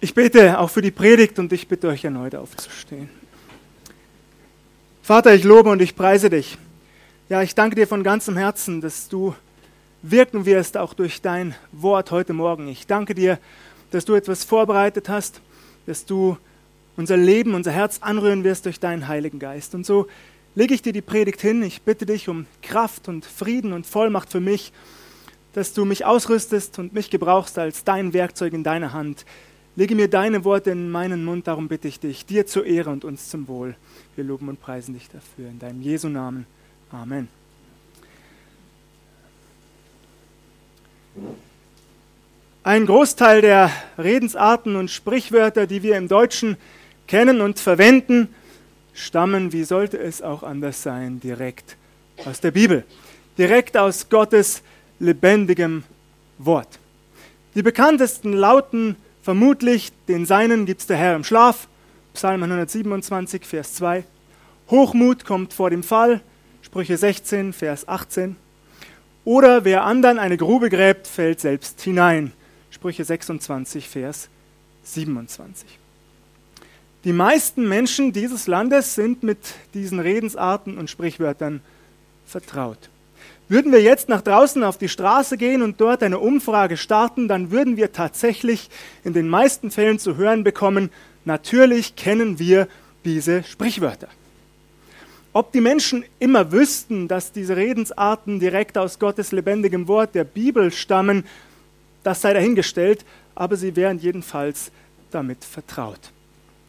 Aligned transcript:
Ich 0.00 0.12
bete 0.12 0.58
auch 0.58 0.68
für 0.68 0.82
die 0.82 0.90
Predigt 0.90 1.38
und 1.38 1.52
ich 1.52 1.68
bitte 1.68 1.88
euch 1.88 2.04
erneut 2.04 2.34
aufzustehen. 2.34 3.08
Vater, 5.02 5.34
ich 5.34 5.44
lobe 5.44 5.70
und 5.70 5.80
ich 5.80 5.96
preise 5.96 6.28
dich. 6.28 6.58
Ja, 7.28 7.42
ich 7.42 7.54
danke 7.54 7.76
dir 7.76 7.86
von 7.86 8.02
ganzem 8.02 8.36
Herzen, 8.36 8.80
dass 8.80 9.08
du 9.08 9.34
wirken 10.02 10.44
wirst, 10.44 10.76
auch 10.76 10.92
durch 10.92 11.22
dein 11.22 11.54
Wort 11.72 12.10
heute 12.10 12.34
Morgen. 12.34 12.68
Ich 12.68 12.86
danke 12.86 13.14
dir, 13.14 13.38
dass 13.90 14.04
du 14.04 14.14
etwas 14.14 14.44
vorbereitet 14.44 15.08
hast, 15.08 15.40
dass 15.86 16.04
du 16.04 16.36
unser 16.96 17.16
Leben, 17.16 17.54
unser 17.54 17.72
Herz 17.72 17.98
anrühren 18.00 18.44
wirst 18.44 18.66
durch 18.66 18.78
deinen 18.78 19.08
Heiligen 19.08 19.38
Geist. 19.38 19.74
Und 19.74 19.86
so 19.86 20.08
lege 20.54 20.74
ich 20.74 20.82
dir 20.82 20.92
die 20.92 21.02
Predigt 21.02 21.40
hin. 21.40 21.62
Ich 21.62 21.82
bitte 21.82 22.04
dich 22.04 22.28
um 22.28 22.46
Kraft 22.62 23.08
und 23.08 23.24
Frieden 23.24 23.72
und 23.72 23.86
Vollmacht 23.86 24.30
für 24.30 24.40
mich, 24.40 24.72
dass 25.54 25.72
du 25.72 25.86
mich 25.86 26.04
ausrüstest 26.04 26.78
und 26.78 26.92
mich 26.92 27.08
gebrauchst 27.08 27.58
als 27.58 27.82
dein 27.82 28.12
Werkzeug 28.12 28.52
in 28.52 28.62
deiner 28.62 28.92
Hand 28.92 29.24
Lege 29.76 29.94
mir 29.94 30.08
deine 30.08 30.42
Worte 30.44 30.70
in 30.70 30.90
meinen 30.90 31.22
Mund, 31.22 31.46
darum 31.46 31.68
bitte 31.68 31.86
ich 31.86 32.00
dich, 32.00 32.24
dir 32.24 32.46
zur 32.46 32.64
Ehre 32.64 32.88
und 32.88 33.04
uns 33.04 33.28
zum 33.28 33.46
Wohl. 33.46 33.76
Wir 34.14 34.24
loben 34.24 34.48
und 34.48 34.58
preisen 34.58 34.94
dich 34.94 35.10
dafür. 35.10 35.50
In 35.50 35.58
deinem 35.58 35.82
Jesu 35.82 36.08
Namen. 36.08 36.46
Amen. 36.90 37.28
Ein 42.64 42.86
Großteil 42.86 43.42
der 43.42 43.70
Redensarten 43.98 44.76
und 44.76 44.90
Sprichwörter, 44.90 45.66
die 45.66 45.82
wir 45.82 45.98
im 45.98 46.08
Deutschen 46.08 46.56
kennen 47.06 47.42
und 47.42 47.60
verwenden, 47.60 48.28
stammen, 48.94 49.52
wie 49.52 49.64
sollte 49.64 49.98
es 49.98 50.22
auch 50.22 50.42
anders 50.42 50.82
sein, 50.82 51.20
direkt 51.20 51.76
aus 52.24 52.40
der 52.40 52.50
Bibel, 52.50 52.84
direkt 53.36 53.76
aus 53.76 54.08
Gottes 54.08 54.62
lebendigem 54.98 55.84
Wort. 56.38 56.78
Die 57.54 57.62
bekanntesten 57.62 58.32
lauten 58.32 58.96
Vermutlich 59.26 59.90
den 60.06 60.24
Seinen 60.24 60.66
gibt's 60.66 60.86
der 60.86 60.98
Herr 60.98 61.16
im 61.16 61.24
Schlaf. 61.24 61.66
Psalm 62.14 62.44
127, 62.44 63.44
Vers 63.44 63.74
2. 63.74 64.04
Hochmut 64.70 65.24
kommt 65.24 65.52
vor 65.52 65.68
dem 65.68 65.82
Fall. 65.82 66.20
Sprüche 66.62 66.96
16, 66.96 67.52
Vers 67.52 67.88
18. 67.88 68.36
Oder 69.24 69.64
wer 69.64 69.82
anderen 69.82 70.20
eine 70.20 70.36
Grube 70.36 70.70
gräbt, 70.70 71.08
fällt 71.08 71.40
selbst 71.40 71.80
hinein. 71.80 72.34
Sprüche 72.70 73.04
26, 73.04 73.88
Vers 73.88 74.28
27. 74.84 75.76
Die 77.02 77.12
meisten 77.12 77.68
Menschen 77.68 78.12
dieses 78.12 78.46
Landes 78.46 78.94
sind 78.94 79.24
mit 79.24 79.40
diesen 79.74 79.98
Redensarten 79.98 80.78
und 80.78 80.88
Sprichwörtern 80.88 81.62
vertraut. 82.26 82.90
Würden 83.48 83.70
wir 83.70 83.80
jetzt 83.80 84.08
nach 84.08 84.22
draußen 84.22 84.64
auf 84.64 84.76
die 84.76 84.88
Straße 84.88 85.36
gehen 85.36 85.62
und 85.62 85.80
dort 85.80 86.02
eine 86.02 86.18
Umfrage 86.18 86.76
starten, 86.76 87.28
dann 87.28 87.52
würden 87.52 87.76
wir 87.76 87.92
tatsächlich 87.92 88.70
in 89.04 89.12
den 89.12 89.28
meisten 89.28 89.70
Fällen 89.70 90.00
zu 90.00 90.16
hören 90.16 90.42
bekommen, 90.42 90.90
natürlich 91.24 91.94
kennen 91.94 92.40
wir 92.40 92.66
diese 93.04 93.44
Sprichwörter. 93.44 94.08
Ob 95.32 95.52
die 95.52 95.60
Menschen 95.60 96.04
immer 96.18 96.50
wüssten, 96.50 97.06
dass 97.06 97.30
diese 97.30 97.56
Redensarten 97.56 98.40
direkt 98.40 98.78
aus 98.78 98.98
Gottes 98.98 99.30
lebendigem 99.30 99.86
Wort 99.86 100.14
der 100.16 100.24
Bibel 100.24 100.72
stammen, 100.72 101.24
das 102.02 102.22
sei 102.22 102.32
dahingestellt, 102.32 103.04
aber 103.36 103.56
sie 103.56 103.76
wären 103.76 103.98
jedenfalls 103.98 104.72
damit 105.12 105.44
vertraut. 105.44 106.00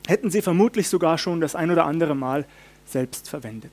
Hätten 0.06 0.30
sie 0.30 0.44
vermutlich 0.44 0.90
sogar 0.90 1.18
schon 1.18 1.42
das 1.42 1.56
ein 1.56 1.72
oder 1.72 1.86
andere 1.86 2.14
Mal 2.14 2.46
selbst 2.86 3.30
verwendet. 3.30 3.72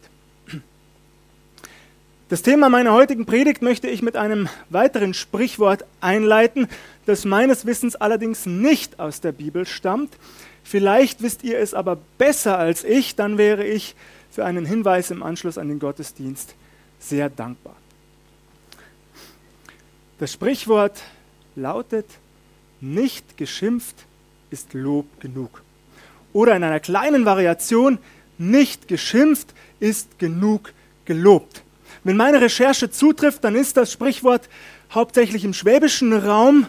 Das 2.31 2.41
Thema 2.41 2.71
meiner 2.71 2.95
heutigen 2.95 3.27
Predigt 3.27 3.61
möchte 3.61 3.87
ich 3.87 4.01
mit 4.01 4.17
einem 4.17 4.49
weiteren 4.71 5.13
Sprichwort 5.13 5.85
einleiten, 6.01 6.69
das 7.05 7.27
meines 7.27 7.67
Wissens 7.67 7.97
allerdings 7.97 8.47
nicht 8.47 8.99
aus 8.99 9.21
der 9.21 9.33
Bibel 9.33 9.67
stammt. 9.67 10.17
Vielleicht 10.63 11.23
wisst 11.23 11.45
ihr 11.45 11.59
es 11.59 11.75
aber 11.75 11.99
besser 12.17 12.59
als 12.59 12.83
ich, 12.83 13.15
dann 13.15 13.37
wäre 13.37 13.67
ich 13.67 13.95
für 14.31 14.47
einen 14.47 14.65
Hinweis 14.65 15.11
im 15.11 15.23
Anschluss 15.23 15.59
an 15.59 15.69
den 15.69 15.79
Gottesdienst 15.79 16.55
sehr 16.99 17.29
dankbar. 17.29 17.77
Das 20.19 20.33
Sprichwort 20.33 21.03
lautet, 21.57 22.07
nicht 22.81 23.37
geschimpft 23.37 23.97
ist 24.51 24.73
Lob 24.73 25.21
genug. 25.21 25.63
Oder 26.33 26.57
in 26.57 26.65
einer 26.65 26.81
kleinen 26.81 27.27
Variation, 27.27 27.99
nicht 28.39 28.89
geschimpft 28.89 29.53
ist 29.79 30.19
genug 30.19 30.73
gelobt. 31.05 31.63
Wenn 32.05 32.17
meine 32.17 32.41
Recherche 32.41 32.91
zutrifft, 32.91 33.45
dann 33.45 33.57
ist 33.57 33.77
das 33.77 33.91
Sprichwort 33.91 34.49
hauptsächlich 34.93 35.45
im 35.45 35.55
schwäbischen 35.55 36.13
Raum 36.13 36.69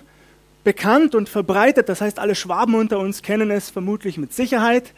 bekannt 0.63 1.13
und 1.13 1.29
verbreitet. 1.29 1.89
Das 1.89 2.01
heißt, 2.01 2.19
alle 2.19 2.35
Schwaben 2.35 2.75
unter 2.75 2.99
uns 2.99 3.21
kennen 3.21 3.51
es 3.51 3.69
vermutlich 3.69 4.17
mit 4.17 4.33
Sicherheit. 4.33 4.93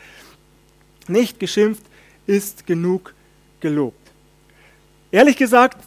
Nicht 1.07 1.39
geschimpft 1.39 1.83
ist 2.27 2.67
genug 2.67 3.13
gelobt. 3.59 3.99
Ehrlich 5.11 5.37
gesagt, 5.37 5.77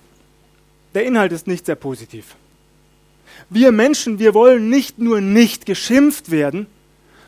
der 0.95 1.05
Inhalt 1.05 1.31
ist 1.33 1.47
nicht 1.47 1.67
sehr 1.67 1.77
positiv. 1.77 2.35
Wir 3.49 3.71
Menschen, 3.71 4.19
wir 4.19 4.35
wollen 4.35 4.69
nicht 4.69 4.99
nur 4.99 5.21
nicht 5.21 5.67
geschimpft 5.67 6.31
werden, 6.31 6.67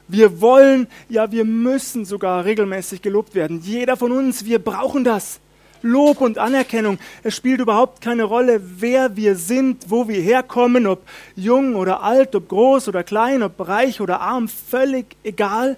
wir 0.08 0.40
wollen, 0.40 0.88
ja, 1.08 1.30
wir 1.30 1.44
müssen 1.44 2.04
sogar 2.04 2.44
regelmäßig 2.44 3.02
gelobt 3.02 3.34
werden. 3.34 3.60
Jeder 3.62 3.96
von 3.96 4.12
uns, 4.12 4.44
wir 4.44 4.58
brauchen 4.58 5.04
das. 5.04 5.40
Lob 5.82 6.20
und 6.20 6.38
Anerkennung. 6.38 6.98
Es 7.22 7.36
spielt 7.36 7.60
überhaupt 7.60 8.00
keine 8.00 8.24
Rolle, 8.24 8.60
wer 8.80 9.16
wir 9.16 9.36
sind, 9.36 9.90
wo 9.90 10.08
wir 10.08 10.20
herkommen, 10.20 10.86
ob 10.86 11.02
jung 11.36 11.74
oder 11.74 12.02
alt, 12.02 12.34
ob 12.34 12.48
groß 12.48 12.88
oder 12.88 13.02
klein, 13.04 13.42
ob 13.42 13.66
reich 13.66 14.00
oder 14.00 14.20
arm, 14.20 14.48
völlig 14.48 15.16
egal. 15.22 15.76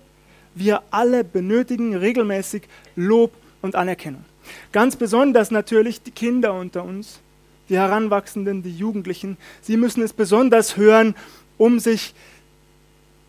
Wir 0.54 0.82
alle 0.90 1.24
benötigen 1.24 1.96
regelmäßig 1.96 2.62
Lob 2.94 3.32
und 3.62 3.74
Anerkennung. 3.74 4.24
Ganz 4.72 4.96
besonders 4.96 5.50
natürlich 5.50 6.02
die 6.02 6.10
Kinder 6.10 6.54
unter 6.54 6.84
uns, 6.84 7.20
die 7.68 7.76
Heranwachsenden, 7.76 8.62
die 8.62 8.76
Jugendlichen. 8.76 9.36
Sie 9.62 9.76
müssen 9.76 10.02
es 10.02 10.12
besonders 10.12 10.76
hören, 10.76 11.14
um 11.56 11.80
sich 11.80 12.14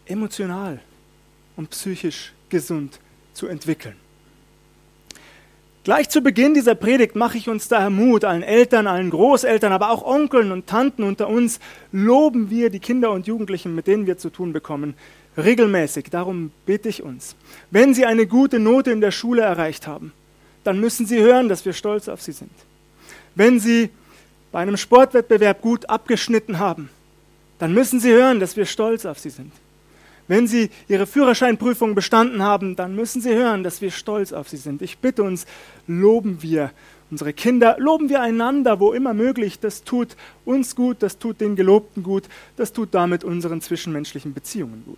emotional 0.05 0.79
und 1.55 1.69
psychisch 1.69 2.33
gesund 2.49 2.99
zu 3.33 3.47
entwickeln. 3.47 3.95
Gleich 5.85 6.09
zu 6.09 6.21
Beginn 6.21 6.55
dieser 6.55 6.73
Predigt 6.73 7.15
mache 7.15 7.37
ich 7.37 7.47
uns 7.47 7.67
daher 7.67 7.91
Mut, 7.91 8.25
allen 8.25 8.41
Eltern, 8.41 8.87
allen 8.87 9.11
Großeltern, 9.11 9.71
aber 9.71 9.91
auch 9.91 10.03
Onkeln 10.03 10.51
und 10.51 10.65
Tanten 10.65 11.03
unter 11.03 11.27
uns, 11.27 11.59
loben 11.91 12.49
wir 12.49 12.71
die 12.71 12.79
Kinder 12.79 13.11
und 13.11 13.27
Jugendlichen, 13.27 13.75
mit 13.75 13.85
denen 13.85 14.07
wir 14.07 14.17
zu 14.17 14.31
tun 14.31 14.51
bekommen, 14.51 14.95
regelmäßig. 15.37 16.05
Darum 16.09 16.51
bitte 16.65 16.89
ich 16.89 17.03
uns. 17.03 17.35
Wenn 17.69 17.93
sie 17.93 18.07
eine 18.07 18.25
gute 18.25 18.57
Note 18.57 18.89
in 18.89 18.99
der 18.99 19.11
Schule 19.11 19.43
erreicht 19.43 19.85
haben, 19.85 20.11
dann 20.63 20.79
müssen 20.79 21.05
sie 21.05 21.19
hören, 21.19 21.49
dass 21.49 21.65
wir 21.65 21.73
stolz 21.73 22.07
auf 22.07 22.19
sie 22.19 22.31
sind. 22.31 22.49
Wenn 23.35 23.59
sie 23.59 23.91
bei 24.51 24.61
einem 24.61 24.77
Sportwettbewerb 24.77 25.61
gut 25.61 25.87
abgeschnitten 25.87 26.57
haben, 26.57 26.89
dann 27.59 27.75
müssen 27.75 27.99
sie 27.99 28.11
hören, 28.11 28.39
dass 28.39 28.57
wir 28.57 28.65
stolz 28.65 29.05
auf 29.05 29.19
sie 29.19 29.29
sind. 29.29 29.51
Wenn 30.27 30.47
Sie 30.47 30.69
Ihre 30.87 31.05
Führerscheinprüfung 31.05 31.93
bestanden 31.93 32.41
haben, 32.41 32.75
dann 32.75 32.95
müssen 32.95 33.21
Sie 33.21 33.33
hören, 33.33 33.63
dass 33.63 33.81
wir 33.81 33.91
stolz 33.91 34.33
auf 34.33 34.49
Sie 34.49 34.57
sind. 34.57 34.81
Ich 34.81 34.97
bitte 34.97 35.23
uns, 35.23 35.45
loben 35.87 36.41
wir 36.41 36.71
unsere 37.11 37.33
Kinder, 37.33 37.75
loben 37.79 38.09
wir 38.09 38.21
einander, 38.21 38.79
wo 38.79 38.91
immer 38.93 39.13
möglich. 39.13 39.59
Das 39.59 39.83
tut 39.83 40.15
uns 40.43 40.75
gut, 40.75 40.97
das 41.03 41.19
tut 41.19 41.41
den 41.41 41.55
Gelobten 41.55 42.01
gut, 42.01 42.23
das 42.57 42.73
tut 42.73 42.93
damit 42.93 43.23
unseren 43.23 43.61
zwischenmenschlichen 43.61 44.33
Beziehungen 44.33 44.83
gut. 44.85 44.97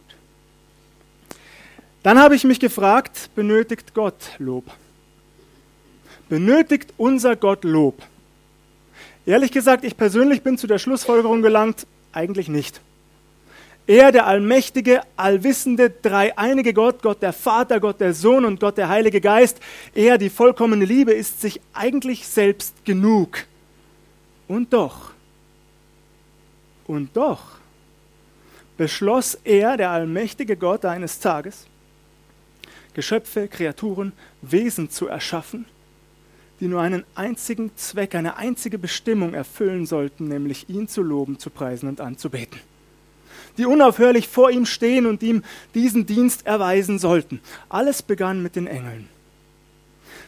Dann 2.03 2.19
habe 2.19 2.35
ich 2.35 2.45
mich 2.45 2.61
gefragt, 2.61 3.29
benötigt 3.35 3.93
Gott 3.93 4.31
Lob? 4.37 4.63
Benötigt 6.29 6.93
unser 6.95 7.35
Gott 7.35 7.65
Lob? 7.65 8.01
Ehrlich 9.25 9.51
gesagt, 9.51 9.83
ich 9.83 9.97
persönlich 9.97 10.41
bin 10.41 10.57
zu 10.57 10.67
der 10.67 10.79
Schlussfolgerung 10.79 11.41
gelangt, 11.41 11.85
eigentlich 12.13 12.47
nicht. 12.47 12.79
Er, 13.87 14.11
der 14.11 14.27
allmächtige, 14.27 15.01
allwissende, 15.15 15.89
dreieinige 15.89 16.73
Gott, 16.73 17.01
Gott 17.01 17.21
der 17.21 17.31
Vater, 17.31 17.79
Gott 17.79 18.01
der 18.01 18.13
Sohn 18.13 18.43
und 18.43 18.59
Gott 18.59 18.77
der 18.77 18.89
Heilige 18.89 19.21
Geist, 19.21 19.61
er, 19.95 20.17
die 20.17 20.29
vollkommene 20.29 20.83
Liebe, 20.83 21.13
ist 21.13 21.39
sich 21.39 21.61
eigentlich 21.73 22.27
selbst 22.27 22.83
genug. 22.83 23.45
Und 24.49 24.73
doch, 24.73 25.11
und 26.85 27.15
doch 27.15 27.57
beschloss 28.75 29.35
er, 29.45 29.77
der 29.77 29.89
allmächtige 29.89 30.57
Gott, 30.57 30.83
eines 30.83 31.19
Tages, 31.19 31.65
Geschöpfe, 32.93 33.47
Kreaturen, 33.47 34.11
Wesen 34.41 34.89
zu 34.89 35.07
erschaffen, 35.07 35.65
die 36.59 36.67
nur 36.67 36.81
einen 36.81 37.05
einzigen 37.15 37.71
Zweck, 37.77 38.15
eine 38.15 38.35
einzige 38.35 38.77
Bestimmung 38.77 39.33
erfüllen 39.33 39.85
sollten, 39.85 40.27
nämlich 40.27 40.67
ihn 40.67 40.89
zu 40.89 41.01
loben, 41.01 41.39
zu 41.39 41.49
preisen 41.49 41.87
und 41.87 42.01
anzubeten 42.01 42.59
die 43.57 43.65
unaufhörlich 43.65 44.27
vor 44.27 44.51
ihm 44.51 44.65
stehen 44.65 45.05
und 45.05 45.23
ihm 45.23 45.43
diesen 45.73 46.05
Dienst 46.05 46.45
erweisen 46.45 46.99
sollten. 46.99 47.39
Alles 47.69 48.01
begann 48.01 48.43
mit 48.43 48.55
den 48.55 48.67
Engeln. 48.67 49.09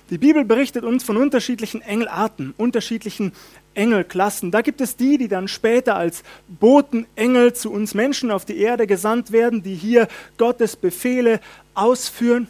Die 0.09 0.17
Bibel 0.17 0.43
berichtet 0.43 0.83
uns 0.83 1.03
von 1.03 1.17
unterschiedlichen 1.17 1.81
Engelarten, 1.81 2.55
unterschiedlichen 2.57 3.31
Engelklassen. 3.75 4.49
Da 4.49 4.61
gibt 4.61 4.81
es 4.81 4.95
die, 4.95 5.19
die 5.19 5.27
dann 5.27 5.47
später 5.47 5.95
als 5.95 6.23
Botenengel 6.47 7.53
zu 7.53 7.71
uns 7.71 7.93
Menschen 7.93 8.31
auf 8.31 8.43
die 8.43 8.57
Erde 8.57 8.87
gesandt 8.87 9.31
werden, 9.31 9.61
die 9.61 9.75
hier 9.75 10.07
Gottes 10.37 10.75
Befehle 10.75 11.39
ausführen. 11.75 12.47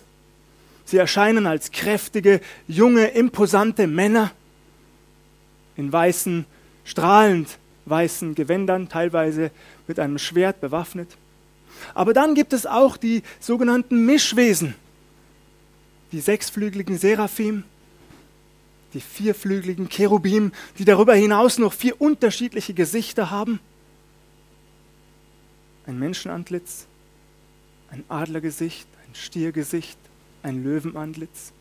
Sie 0.86 0.98
erscheinen 0.98 1.48
als 1.48 1.72
kräftige, 1.72 2.40
junge, 2.68 3.08
imposante 3.08 3.88
Männer 3.88 4.32
in 5.76 5.92
weißen, 5.92 6.46
strahlend 6.84 7.58
weißen 7.90 8.36
Gewändern, 8.36 8.90
teilweise 8.90 9.52
mit 9.88 10.00
einem 10.00 10.18
Schwert 10.18 10.62
bewaffnet. 10.62 11.18
Aber 11.94 12.14
dann 12.14 12.36
gibt 12.36 12.54
es 12.54 12.66
auch 12.66 12.98
die 12.98 13.24
sogenannten 13.40 14.06
Mischwesen, 14.06 14.76
die 16.12 16.20
sechsflügeligen 16.20 16.98
Seraphim, 16.98 17.64
die 18.94 19.02
vierflügeligen 19.02 19.90
Cherubim, 19.90 20.52
die 20.78 20.86
darüber 20.86 21.14
hinaus 21.14 21.58
noch 21.58 21.74
vier 21.74 22.00
unterschiedliche 22.02 22.74
Gesichter 22.74 23.30
haben. 23.30 23.60
Ein 25.86 26.00
Menschenantlitz, 26.00 26.88
ein 27.92 28.04
Adlergesicht, 28.10 28.88
ein 29.08 29.16
Stiergesicht, 29.16 29.98
ein 30.44 30.64
Löwenantlitz. 30.64 31.54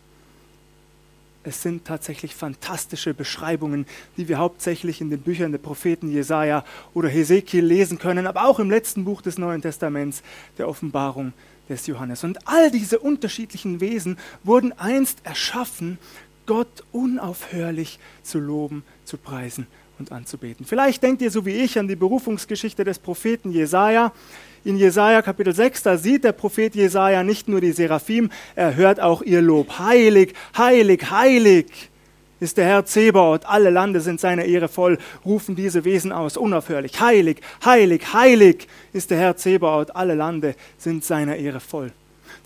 Es 1.45 1.63
sind 1.63 1.85
tatsächlich 1.85 2.35
fantastische 2.35 3.15
Beschreibungen, 3.15 3.87
die 4.17 4.29
wir 4.29 4.39
hauptsächlich 4.39 5.01
in 5.01 5.09
den 5.09 5.21
Büchern 5.21 5.53
der 5.53 5.59
Propheten 5.59 6.11
Jesaja 6.11 6.65
oder 6.95 7.09
Hesekiel 7.09 7.65
lesen 7.65 7.99
können, 7.99 8.27
aber 8.27 8.47
auch 8.47 8.59
im 8.59 8.71
letzten 8.71 9.05
Buch 9.05 9.23
des 9.23 9.39
Neuen 9.39 9.63
Testaments, 9.63 10.23
der 10.59 10.69
Offenbarung 10.69 11.33
des 11.69 11.87
Johannes. 11.87 12.25
Und 12.25 12.47
all 12.49 12.71
diese 12.71 12.99
unterschiedlichen 12.99 13.81
Wesen 13.81 14.19
wurden 14.43 14.73
einst 14.73 15.21
erschaffen, 15.25 15.99
Gott 16.47 16.85
unaufhörlich 16.93 17.99
zu 18.23 18.39
loben, 18.39 18.83
zu 19.05 19.17
preisen 19.17 19.67
und 19.99 20.13
anzubeten. 20.13 20.65
Vielleicht 20.65 21.03
denkt 21.03 21.23
ihr 21.23 21.31
so 21.31 21.45
wie 21.45 21.57
ich 21.57 21.79
an 21.79 21.89
die 21.89 21.97
Berufungsgeschichte 21.97 22.85
des 22.85 22.99
Propheten 22.99 23.51
Jesaja. 23.51 24.13
In 24.65 24.77
Jesaja 24.77 25.23
Kapitel 25.23 25.55
6, 25.55 25.83
da 25.83 25.97
sieht 25.97 26.25
der 26.25 26.33
Prophet 26.33 26.75
Jesaja 26.75 27.23
nicht 27.23 27.49
nur 27.49 27.61
die 27.61 27.73
Seraphim, 27.73 28.31
er 28.55 28.75
hört 28.75 29.01
auch 29.01 29.23
ihr 29.23 29.41
Lob. 29.41 29.79
Heilig, 29.79 30.35
heilig, 30.57 31.11
heilig 31.11 31.91
ist 32.41 32.57
der 32.57 32.67
Herr 32.67 32.85
Zebaoth. 32.85 33.47
Alle 33.47 33.71
Lande 33.71 34.01
sind 34.01 34.21
seiner 34.21 34.45
Ehre 34.45 34.69
voll, 34.69 34.99
rufen 35.25 35.57
diese 35.57 35.85
Wesen 35.85 36.13
aus, 36.13 36.37
unaufhörlich. 36.37 37.01
Heilig, 37.01 37.41
heilig, 37.65 38.13
heilig 38.13 38.69
ist 38.93 39.11
der 39.11 39.19
Herr 39.19 39.37
Zebaoth. 39.37 39.95
Alle 39.95 40.15
Lande 40.15 40.55
sind 40.77 41.05
seiner 41.05 41.37
Ehre 41.37 41.61
voll. 41.61 41.93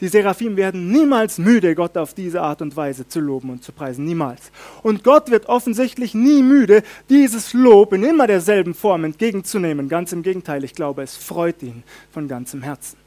Die 0.03 0.09
Seraphim 0.09 0.57
werden 0.57 0.91
niemals 0.91 1.39
müde, 1.39 1.77
Gott 1.77 1.97
auf 1.97 2.13
diese 2.13 2.43
Art 2.43 2.61
und 2.61 2.75
Weise 2.75 3.07
zu 3.07 3.21
loben 3.21 3.51
und 3.51 3.63
zu 3.63 3.71
preisen. 3.71 4.05
Niemals. 4.05 4.51
Und 4.83 5.05
Gott 5.05 5.31
wird 5.31 5.47
offensichtlich 5.47 6.13
nie 6.13 6.43
müde, 6.43 6.83
dieses 7.09 7.53
Lob 7.53 7.93
in 7.93 8.03
immer 8.03 8.27
derselben 8.27 8.75
Form 8.75 9.05
entgegenzunehmen. 9.05 9.89
Ganz 9.89 10.13
im 10.13 10.25
Gegenteil, 10.25 10.65
ich 10.65 10.75
glaube, 10.75 11.03
es 11.03 11.17
freut 11.17 11.63
ihn 11.63 11.85
von 12.11 12.27
ganzem 12.27 12.63
Herzen. 12.63 12.99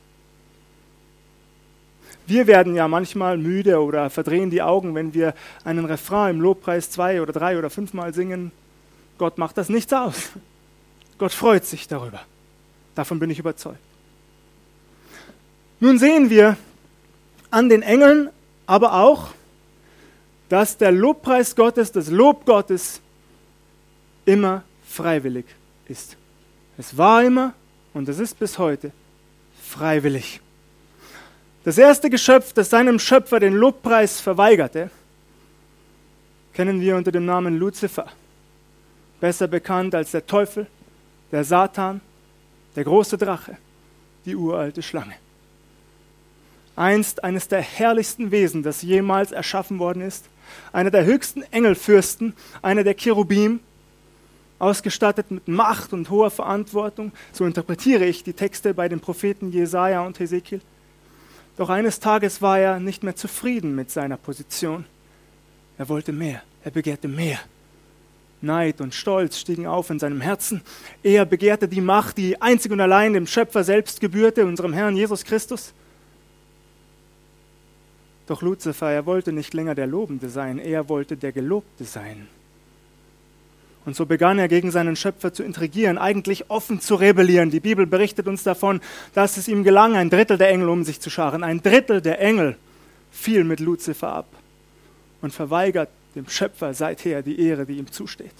Wir 2.27 2.47
werden 2.47 2.75
ja 2.75 2.87
manchmal 2.87 3.37
müde 3.37 3.81
oder 3.81 4.09
verdrehen 4.09 4.49
die 4.49 4.61
Augen, 4.61 4.95
wenn 4.95 5.13
wir 5.13 5.33
einen 5.65 5.83
Refrain 5.83 6.37
im 6.37 6.41
Lobpreis 6.41 6.91
zwei 6.91 7.21
oder 7.21 7.33
drei 7.33 7.59
oder 7.59 7.69
fünfmal 7.69 8.13
singen. 8.13 8.53
Gott 9.17 9.37
macht 9.37 9.57
das 9.57 9.67
nichts 9.67 9.91
aus. 9.91 10.29
Gott 11.17 11.33
freut 11.33 11.65
sich 11.65 11.89
darüber. 11.89 12.21
Davon 12.95 13.19
bin 13.19 13.29
ich 13.29 13.39
überzeugt. 13.39 13.79
Nun 15.81 15.99
sehen 15.99 16.29
wir, 16.29 16.55
an 17.55 17.69
den 17.69 17.83
Engeln, 17.83 18.29
aber 18.65 18.95
auch, 18.95 19.29
dass 20.49 20.77
der 20.77 20.91
Lobpreis 20.91 21.55
Gottes, 21.55 21.89
das 21.89 22.09
Lob 22.09 22.45
Gottes 22.45 22.99
immer 24.25 24.63
freiwillig 24.85 25.45
ist. 25.87 26.17
Es 26.77 26.97
war 26.97 27.23
immer 27.23 27.53
und 27.93 28.09
es 28.09 28.19
ist 28.19 28.37
bis 28.37 28.59
heute 28.59 28.91
freiwillig. 29.63 30.41
Das 31.63 31.77
erste 31.77 32.09
Geschöpf, 32.09 32.51
das 32.51 32.69
seinem 32.69 32.99
Schöpfer 32.99 33.39
den 33.39 33.53
Lobpreis 33.53 34.19
verweigerte, 34.19 34.89
kennen 36.53 36.81
wir 36.81 36.97
unter 36.97 37.13
dem 37.13 37.25
Namen 37.25 37.57
Luzifer, 37.57 38.07
besser 39.21 39.47
bekannt 39.47 39.95
als 39.95 40.11
der 40.11 40.27
Teufel, 40.27 40.67
der 41.31 41.45
Satan, 41.45 42.01
der 42.75 42.83
große 42.83 43.17
Drache, 43.17 43.57
die 44.25 44.35
uralte 44.35 44.83
Schlange 44.83 45.15
einst 46.75 47.23
eines 47.23 47.47
der 47.47 47.61
herrlichsten 47.61 48.31
Wesen, 48.31 48.63
das 48.63 48.81
jemals 48.81 49.31
erschaffen 49.31 49.79
worden 49.79 50.01
ist, 50.01 50.25
einer 50.71 50.91
der 50.91 51.05
höchsten 51.05 51.43
Engelfürsten, 51.51 52.33
einer 52.61 52.83
der 52.83 52.95
Cherubim, 52.95 53.59
ausgestattet 54.59 55.31
mit 55.31 55.47
Macht 55.47 55.93
und 55.93 56.09
hoher 56.09 56.31
Verantwortung. 56.31 57.11
So 57.33 57.45
interpretiere 57.45 58.05
ich 58.05 58.23
die 58.23 58.33
Texte 58.33 58.73
bei 58.73 58.87
den 58.87 58.99
Propheten 58.99 59.51
Jesaja 59.51 60.05
und 60.05 60.19
Hesekiel. 60.19 60.61
Doch 61.57 61.69
eines 61.69 61.99
Tages 61.99 62.41
war 62.41 62.59
er 62.59 62.79
nicht 62.79 63.03
mehr 63.03 63.15
zufrieden 63.15 63.75
mit 63.75 63.91
seiner 63.91 64.17
Position. 64.17 64.85
Er 65.77 65.89
wollte 65.89 66.11
mehr, 66.11 66.41
er 66.63 66.71
begehrte 66.71 67.07
mehr. 67.07 67.39
Neid 68.41 68.79
und 68.81 68.93
Stolz 68.93 69.39
stiegen 69.39 69.65
auf 69.65 69.89
in 69.89 69.99
seinem 69.99 70.21
Herzen. 70.21 70.61
Er 71.03 71.25
begehrte 71.25 71.67
die 71.67 71.81
Macht, 71.81 72.17
die 72.17 72.41
einzig 72.41 72.71
und 72.71 72.79
allein 72.79 73.13
dem 73.13 73.27
Schöpfer 73.27 73.63
selbst 73.63 73.99
gebührte, 73.99 74.45
unserem 74.45 74.73
Herrn 74.73 74.95
Jesus 74.95 75.23
Christus. 75.23 75.73
Doch 78.27 78.41
Luzifer, 78.41 78.91
er 78.91 79.05
wollte 79.05 79.31
nicht 79.31 79.53
länger 79.53 79.75
der 79.75 79.87
Lobende 79.87 80.29
sein, 80.29 80.57
er 80.57 80.89
wollte 80.89 81.15
der 81.15 81.31
Gelobte 81.31 81.83
sein. 81.83 82.27
Und 83.85 83.95
so 83.95 84.07
begann 84.07 84.39
er 84.39 84.47
gegen 84.47 84.71
seinen 84.71 84.95
Schöpfer 84.95 85.31
zu 85.31 85.43
intrigieren, 85.43 85.99
eigentlich 85.99 86.49
offen 86.49 86.81
zu 86.81 86.95
rebellieren. 86.95 87.51
Die 87.51 87.59
Bibel 87.59 87.85
berichtet 87.85 88.27
uns 88.27 88.41
davon, 88.41 88.81
dass 89.13 89.37
es 89.37 89.47
ihm 89.47 89.63
gelang, 89.63 89.95
ein 89.95 90.09
Drittel 90.09 90.39
der 90.39 90.49
Engel 90.49 90.69
um 90.69 90.83
sich 90.83 90.99
zu 90.99 91.11
scharen. 91.11 91.43
Ein 91.43 91.61
Drittel 91.61 92.01
der 92.01 92.19
Engel 92.19 92.57
fiel 93.11 93.43
mit 93.43 93.59
Luzifer 93.59 94.11
ab 94.11 94.27
und 95.21 95.33
verweigert 95.33 95.89
dem 96.15 96.27
Schöpfer 96.27 96.73
seither 96.73 97.21
die 97.21 97.39
Ehre, 97.39 97.67
die 97.67 97.77
ihm 97.77 97.91
zusteht. 97.91 98.33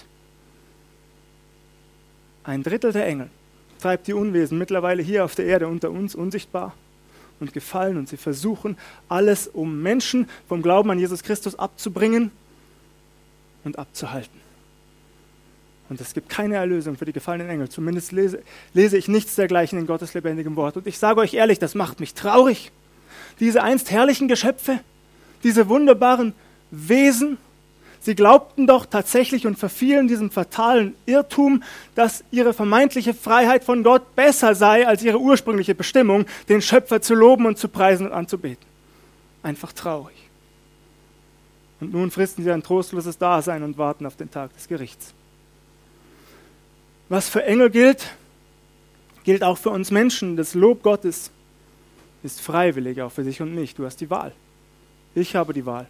Ein 2.44 2.64
Drittel 2.64 2.92
der 2.92 3.06
Engel 3.06 3.30
treibt 3.80 4.08
die 4.08 4.14
Unwesen 4.14 4.58
mittlerweile 4.58 5.04
hier 5.04 5.26
auf 5.26 5.36
der 5.36 5.46
Erde 5.46 5.68
unter 5.68 5.92
uns 5.92 6.16
unsichtbar 6.16 6.74
und 7.40 7.54
Gefallen 7.54 7.98
und 7.98 8.10
sie 8.10 8.18
versuchen 8.18 8.78
alles, 9.10 9.48
um 9.48 9.82
Menschen 9.82 10.30
vom 10.48 10.62
Glauben 10.62 10.90
an 10.92 11.00
Jesus 11.00 11.24
Christus 11.24 11.58
abzubringen 11.58 12.32
und 13.64 13.78
abzuhalten. 13.78 14.46
Und 15.90 16.02
es 16.02 16.14
gibt 16.14 16.30
keine 16.30 16.56
Erlösung 16.56 16.98
für 16.98 17.06
die 17.06 17.14
gefallenen 17.14 17.50
Engel. 17.50 17.70
Zumindest 17.70 18.12
lese, 18.12 18.42
lese 18.74 18.98
ich 18.98 19.08
nichts 19.08 19.36
dergleichen 19.36 19.78
in 19.78 19.86
Gottes 19.86 20.14
lebendigem 20.14 20.56
Wort. 20.56 20.78
Und 20.78 20.88
ich 20.88 20.98
sage 20.98 21.20
euch 21.20 21.36
ehrlich, 21.36 21.60
das 21.60 21.76
macht 21.76 22.00
mich 22.00 22.16
traurig. 22.16 22.72
Diese 23.40 23.62
einst 23.62 23.92
herrlichen 23.92 24.28
Geschöpfe, 24.28 24.80
diese 25.44 25.70
wunderbaren 25.70 26.34
Wesen, 26.72 27.38
Sie 28.06 28.14
glaubten 28.14 28.68
doch 28.68 28.86
tatsächlich 28.86 29.48
und 29.48 29.58
verfielen 29.58 30.08
diesem 30.08 30.30
fatalen 30.30 30.94
Irrtum, 31.08 31.64
dass 31.96 32.24
ihre 32.30 32.54
vermeintliche 32.54 33.16
Freiheit 33.16 33.64
von 33.64 33.82
Gott 33.82 34.16
besser 34.16 34.54
sei 34.54 34.86
als 34.86 35.02
ihre 35.02 35.20
ursprüngliche 35.20 35.74
Bestimmung, 35.74 36.28
den 36.48 36.62
Schöpfer 36.62 37.02
zu 37.02 37.16
loben 37.16 37.48
und 37.48 37.58
zu 37.58 37.68
preisen 37.68 38.06
und 38.06 38.14
anzubeten. 38.14 38.64
Einfach 39.42 39.74
traurig. 39.74 40.16
Und 41.80 41.94
nun 41.94 42.12
fristen 42.12 42.44
sie 42.44 42.52
ein 42.52 42.62
trostloses 42.62 43.18
Dasein 43.18 43.64
und 43.64 43.80
warten 43.80 44.06
auf 44.06 44.16
den 44.16 44.30
Tag 44.30 44.54
des 44.54 44.68
Gerichts. 44.68 45.16
Was 47.10 47.28
für 47.28 47.44
Engel 47.44 47.72
gilt, 47.72 48.12
gilt 49.24 49.44
auch 49.44 49.58
für 49.58 49.72
uns 49.72 49.90
Menschen. 49.90 50.38
Das 50.38 50.54
Lob 50.54 50.84
Gottes 50.84 51.32
ist 52.22 52.40
freiwillig, 52.40 53.02
auch 53.02 53.12
für 53.12 53.24
dich 53.24 53.42
und 53.42 53.56
mich. 53.56 53.74
Du 53.74 53.84
hast 53.84 54.00
die 54.00 54.12
Wahl. 54.12 54.32
Ich 55.16 55.36
habe 55.36 55.54
die 55.54 55.66
Wahl. 55.66 55.88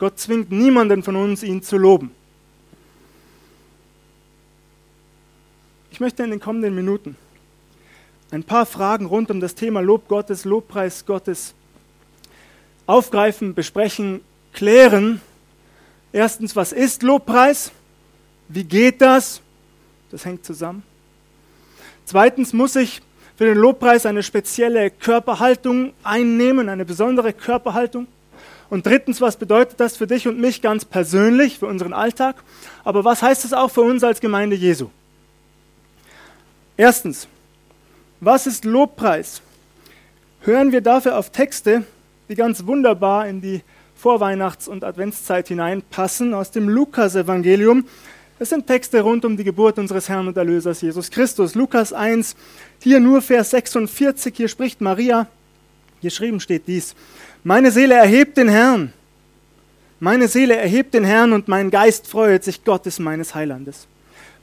Gott 0.00 0.18
zwingt 0.18 0.50
niemanden 0.50 1.02
von 1.02 1.14
uns, 1.14 1.42
ihn 1.42 1.62
zu 1.62 1.76
loben. 1.76 2.10
Ich 5.90 6.00
möchte 6.00 6.22
in 6.22 6.30
den 6.30 6.40
kommenden 6.40 6.74
Minuten 6.74 7.16
ein 8.30 8.42
paar 8.42 8.64
Fragen 8.64 9.04
rund 9.04 9.30
um 9.30 9.40
das 9.40 9.54
Thema 9.54 9.80
Lob 9.80 10.08
Gottes, 10.08 10.46
Lobpreis 10.46 11.04
Gottes 11.04 11.54
aufgreifen, 12.86 13.54
besprechen, 13.54 14.22
klären. 14.54 15.20
Erstens, 16.12 16.56
was 16.56 16.72
ist 16.72 17.02
Lobpreis? 17.02 17.70
Wie 18.48 18.64
geht 18.64 19.02
das? 19.02 19.42
Das 20.10 20.24
hängt 20.24 20.46
zusammen. 20.46 20.82
Zweitens 22.06 22.54
muss 22.54 22.74
ich 22.74 23.02
für 23.36 23.44
den 23.44 23.58
Lobpreis 23.58 24.06
eine 24.06 24.22
spezielle 24.22 24.90
Körperhaltung 24.90 25.92
einnehmen, 26.02 26.70
eine 26.70 26.86
besondere 26.86 27.34
Körperhaltung. 27.34 28.06
Und 28.70 28.86
drittens, 28.86 29.20
was 29.20 29.36
bedeutet 29.36 29.80
das 29.80 29.96
für 29.96 30.06
dich 30.06 30.28
und 30.28 30.38
mich 30.38 30.62
ganz 30.62 30.84
persönlich, 30.84 31.58
für 31.58 31.66
unseren 31.66 31.92
Alltag? 31.92 32.36
Aber 32.84 33.04
was 33.04 33.20
heißt 33.20 33.44
es 33.44 33.52
auch 33.52 33.70
für 33.70 33.82
uns 33.82 34.04
als 34.04 34.20
Gemeinde 34.20 34.54
Jesu? 34.54 34.90
Erstens, 36.76 37.26
was 38.20 38.46
ist 38.46 38.64
Lobpreis? 38.64 39.42
Hören 40.42 40.72
wir 40.72 40.80
dafür 40.80 41.18
auf 41.18 41.30
Texte, 41.30 41.84
die 42.28 42.36
ganz 42.36 42.64
wunderbar 42.64 43.26
in 43.26 43.40
die 43.40 43.62
Vorweihnachts- 44.00 44.68
und 44.68 44.84
Adventszeit 44.84 45.48
hineinpassen 45.48 46.32
aus 46.32 46.52
dem 46.52 46.68
Lukas-Evangelium. 46.68 47.86
Es 48.38 48.48
sind 48.48 48.66
Texte 48.66 49.02
rund 49.02 49.26
um 49.26 49.36
die 49.36 49.44
Geburt 49.44 49.78
unseres 49.78 50.08
Herrn 50.08 50.28
und 50.28 50.36
Erlösers 50.36 50.80
Jesus 50.80 51.10
Christus. 51.10 51.54
Lukas 51.54 51.92
1, 51.92 52.36
hier 52.80 53.00
nur 53.00 53.20
Vers 53.20 53.50
46, 53.50 54.34
hier 54.34 54.48
spricht 54.48 54.80
Maria, 54.80 55.26
geschrieben 56.00 56.40
steht 56.40 56.66
dies, 56.66 56.94
meine 57.42 57.70
Seele 57.70 57.94
erhebt 57.94 58.36
den 58.36 58.48
Herrn, 58.48 58.92
meine 59.98 60.28
Seele 60.28 60.56
erhebt 60.56 60.94
den 60.94 61.04
Herrn 61.04 61.32
und 61.32 61.48
mein 61.48 61.70
Geist 61.70 62.06
freut 62.06 62.42
sich 62.42 62.64
Gottes 62.64 62.98
meines 62.98 63.34
Heilandes. 63.34 63.86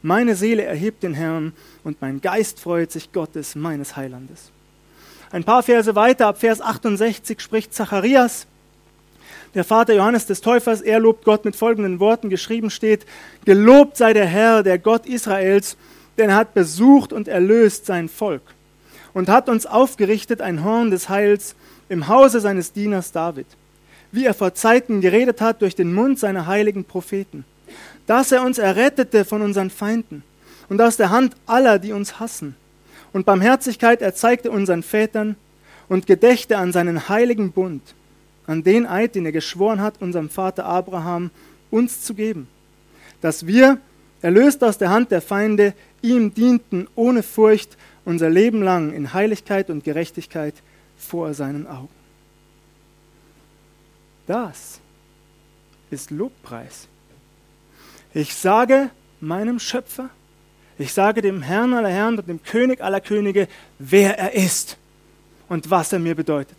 Meine 0.04 0.36
Seele 0.36 0.64
erhebt 0.64 1.02
den 1.02 1.16
Herrn 1.16 1.54
und 1.84 2.00
mein 2.00 2.22
Geist 2.22 2.60
freut 2.60 2.92
sich 2.92 3.12
Gottes 3.12 3.56
meines 3.56 3.96
Heilandes. 3.96 4.52
Ein 5.32 5.44
paar 5.44 5.64
Verse 5.64 5.96
weiter, 5.96 6.28
ab 6.28 6.40
Vers 6.40 6.62
68 6.62 7.42
spricht 7.42 7.74
Zacharias, 7.74 8.46
der 9.56 9.64
Vater 9.64 9.96
Johannes 9.96 10.28
des 10.28 10.42
Täufers, 10.42 10.82
er 10.82 11.00
lobt 11.00 11.26
Gott 11.26 11.44
mit 11.44 11.56
folgenden 11.56 12.00
Worten, 12.00 12.30
geschrieben 12.30 12.70
steht, 12.70 13.06
Gelobt 13.44 13.98
sei 13.98 14.14
der 14.14 14.28
Herr, 14.28 14.62
der 14.62 14.78
Gott 14.78 15.08
Israels, 15.08 15.78
denn 16.18 16.30
er 16.30 16.36
hat 16.36 16.54
besucht 16.54 17.12
und 17.12 17.28
erlöst 17.28 17.88
sein 17.88 18.10
Volk 18.10 18.44
und 19.14 19.30
hat 19.30 19.50
uns 19.50 19.66
aufgerichtet 19.66 20.42
ein 20.42 20.64
Horn 20.64 20.92
des 20.92 21.10
Heils 21.10 21.56
im 21.90 22.08
Hause 22.08 22.40
seines 22.40 22.74
Dieners 22.74 23.12
David 23.12 23.48
wie 24.12 24.26
er 24.26 24.34
vor 24.34 24.54
Zeiten 24.54 25.02
geredet 25.02 25.42
hat 25.42 25.62
durch 25.62 25.76
den 25.76 25.94
Mund 25.94 26.20
seiner 26.20 26.48
heiligen 26.48 26.86
Propheten, 26.86 27.46
dass 28.06 28.32
er 28.32 28.44
uns 28.44 28.58
errettete 28.58 29.26
von 29.26 29.42
unseren 29.42 29.70
Feinden 29.70 30.24
und 30.70 30.82
aus 30.82 30.98
der 30.98 31.10
Hand 31.10 31.36
aller, 31.46 31.80
die 31.80 31.92
uns 31.92 32.20
hassen. 32.20 32.56
Und 33.14 33.26
Barmherzigkeit 33.26 34.02
erzeigte 34.02 34.52
unseren 34.52 34.84
Vätern 34.84 35.36
und 35.90 36.08
gedächte 36.08 36.58
an 36.58 36.72
seinen 36.72 37.10
heiligen 37.10 37.52
Bund, 37.52 37.82
an 38.46 38.64
den 38.64 38.86
Eid, 38.86 39.16
den 39.16 39.26
er 39.26 39.32
geschworen 39.32 39.82
hat, 39.82 40.02
unserem 40.02 40.30
Vater 40.30 40.66
Abraham 40.66 41.32
uns 41.72 42.02
zu 42.02 42.14
geben, 42.14 42.48
dass 43.22 43.48
wir, 43.48 43.78
erlöst 44.22 44.64
aus 44.64 44.78
der 44.78 44.90
Hand 44.90 45.12
der 45.12 45.22
Feinde, 45.22 45.74
ihm 46.02 46.34
dienten 46.34 46.88
ohne 46.96 47.24
Furcht 47.24 47.78
unser 48.04 48.30
Leben 48.30 48.64
lang 48.64 48.94
in 48.94 49.14
Heiligkeit 49.14 49.70
und 49.70 49.84
Gerechtigkeit 49.84 50.56
vor 51.08 51.34
seinen 51.34 51.68
Augen. 51.68 51.90
Das 54.28 54.80
ist 55.90 56.12
Lobpreis. 56.12 56.88
Ich 58.14 58.36
sage 58.36 58.90
meinem 59.22 59.60
Schöpfer, 59.60 60.10
ich 60.78 60.94
sage 60.94 61.22
dem 61.22 61.42
Herrn 61.42 61.74
aller 61.74 61.90
Herren 61.90 62.20
und 62.20 62.28
dem 62.28 62.44
König 62.44 62.82
aller 62.82 63.02
Könige, 63.02 63.48
wer 63.80 64.18
er 64.18 64.34
ist 64.34 64.78
und 65.50 65.70
was 65.70 65.94
er 65.94 66.00
mir 66.00 66.16
bedeutet. 66.16 66.58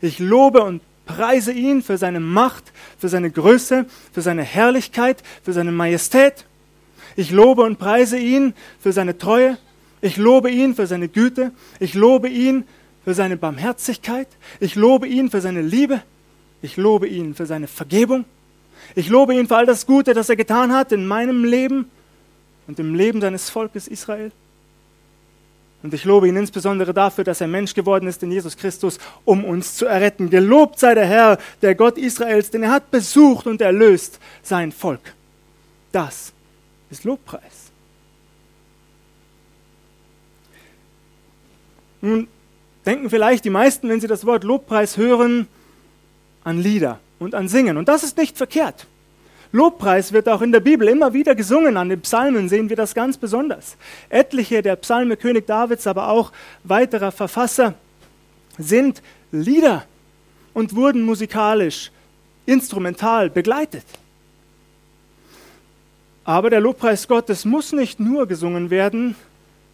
Ich 0.00 0.18
lobe 0.18 0.62
und 0.62 0.82
preise 1.06 1.52
ihn 1.52 1.82
für 1.82 1.98
seine 1.98 2.20
Macht, 2.20 2.72
für 2.98 3.08
seine 3.08 3.30
Größe, 3.30 3.86
für 4.12 4.22
seine 4.22 4.42
Herrlichkeit, 4.42 5.22
für 5.42 5.52
seine 5.52 5.72
Majestät. 5.72 6.44
Ich 7.16 7.30
lobe 7.30 7.62
und 7.62 7.78
preise 7.78 8.18
ihn 8.18 8.54
für 8.80 8.92
seine 8.92 9.18
Treue. 9.18 9.58
Ich 10.00 10.16
lobe 10.18 10.50
ihn 10.50 10.76
für 10.76 10.86
seine 10.86 11.08
Güte. 11.08 11.50
Ich 11.80 11.94
lobe 11.94 12.28
ihn 12.28 12.64
für 13.08 13.14
seine 13.14 13.38
Barmherzigkeit. 13.38 14.28
Ich 14.60 14.74
lobe 14.74 15.08
ihn 15.08 15.30
für 15.30 15.40
seine 15.40 15.62
Liebe. 15.62 16.02
Ich 16.60 16.76
lobe 16.76 17.08
ihn 17.08 17.34
für 17.34 17.46
seine 17.46 17.66
Vergebung. 17.66 18.26
Ich 18.94 19.08
lobe 19.08 19.34
ihn 19.34 19.48
für 19.48 19.56
all 19.56 19.64
das 19.64 19.86
Gute, 19.86 20.12
das 20.12 20.28
er 20.28 20.36
getan 20.36 20.74
hat 20.74 20.92
in 20.92 21.06
meinem 21.06 21.42
Leben 21.42 21.90
und 22.66 22.78
im 22.78 22.94
Leben 22.94 23.22
seines 23.22 23.48
Volkes 23.48 23.88
Israel. 23.88 24.30
Und 25.82 25.94
ich 25.94 26.04
lobe 26.04 26.28
ihn 26.28 26.36
insbesondere 26.36 26.92
dafür, 26.92 27.24
dass 27.24 27.40
er 27.40 27.46
Mensch 27.46 27.72
geworden 27.72 28.06
ist 28.06 28.22
in 28.22 28.30
Jesus 28.30 28.58
Christus, 28.58 28.98
um 29.24 29.42
uns 29.42 29.76
zu 29.76 29.86
erretten. 29.86 30.28
Gelobt 30.28 30.78
sei 30.78 30.94
der 30.94 31.06
Herr, 31.06 31.38
der 31.62 31.74
Gott 31.76 31.96
Israels, 31.96 32.50
denn 32.50 32.62
er 32.62 32.72
hat 32.72 32.90
besucht 32.90 33.46
und 33.46 33.62
erlöst 33.62 34.20
sein 34.42 34.70
Volk. 34.70 35.14
Das 35.92 36.34
ist 36.90 37.04
Lobpreis. 37.04 37.72
Nun 42.02 42.28
denken 42.88 43.10
vielleicht 43.10 43.44
die 43.44 43.50
meisten, 43.50 43.88
wenn 43.90 44.00
sie 44.00 44.06
das 44.06 44.24
Wort 44.24 44.44
Lobpreis 44.44 44.96
hören, 44.96 45.46
an 46.42 46.58
Lieder 46.58 46.98
und 47.18 47.34
an 47.34 47.46
Singen. 47.46 47.76
Und 47.76 47.86
das 47.86 48.02
ist 48.02 48.16
nicht 48.16 48.38
verkehrt. 48.38 48.86
Lobpreis 49.52 50.12
wird 50.14 50.26
auch 50.26 50.40
in 50.40 50.52
der 50.52 50.60
Bibel 50.60 50.88
immer 50.88 51.12
wieder 51.12 51.34
gesungen. 51.34 51.76
An 51.76 51.90
den 51.90 52.00
Psalmen 52.00 52.48
sehen 52.48 52.70
wir 52.70 52.76
das 52.76 52.94
ganz 52.94 53.18
besonders. 53.18 53.76
Etliche 54.08 54.62
der 54.62 54.76
Psalme 54.76 55.18
König 55.18 55.46
Davids, 55.46 55.86
aber 55.86 56.08
auch 56.08 56.32
weiterer 56.64 57.12
Verfasser 57.12 57.74
sind 58.56 59.02
Lieder 59.32 59.84
und 60.54 60.74
wurden 60.74 61.02
musikalisch, 61.02 61.90
instrumental 62.46 63.28
begleitet. 63.28 63.84
Aber 66.24 66.48
der 66.48 66.60
Lobpreis 66.60 67.06
Gottes 67.06 67.44
muss 67.44 67.72
nicht 67.72 68.00
nur 68.00 68.26
gesungen 68.26 68.70
werden, 68.70 69.14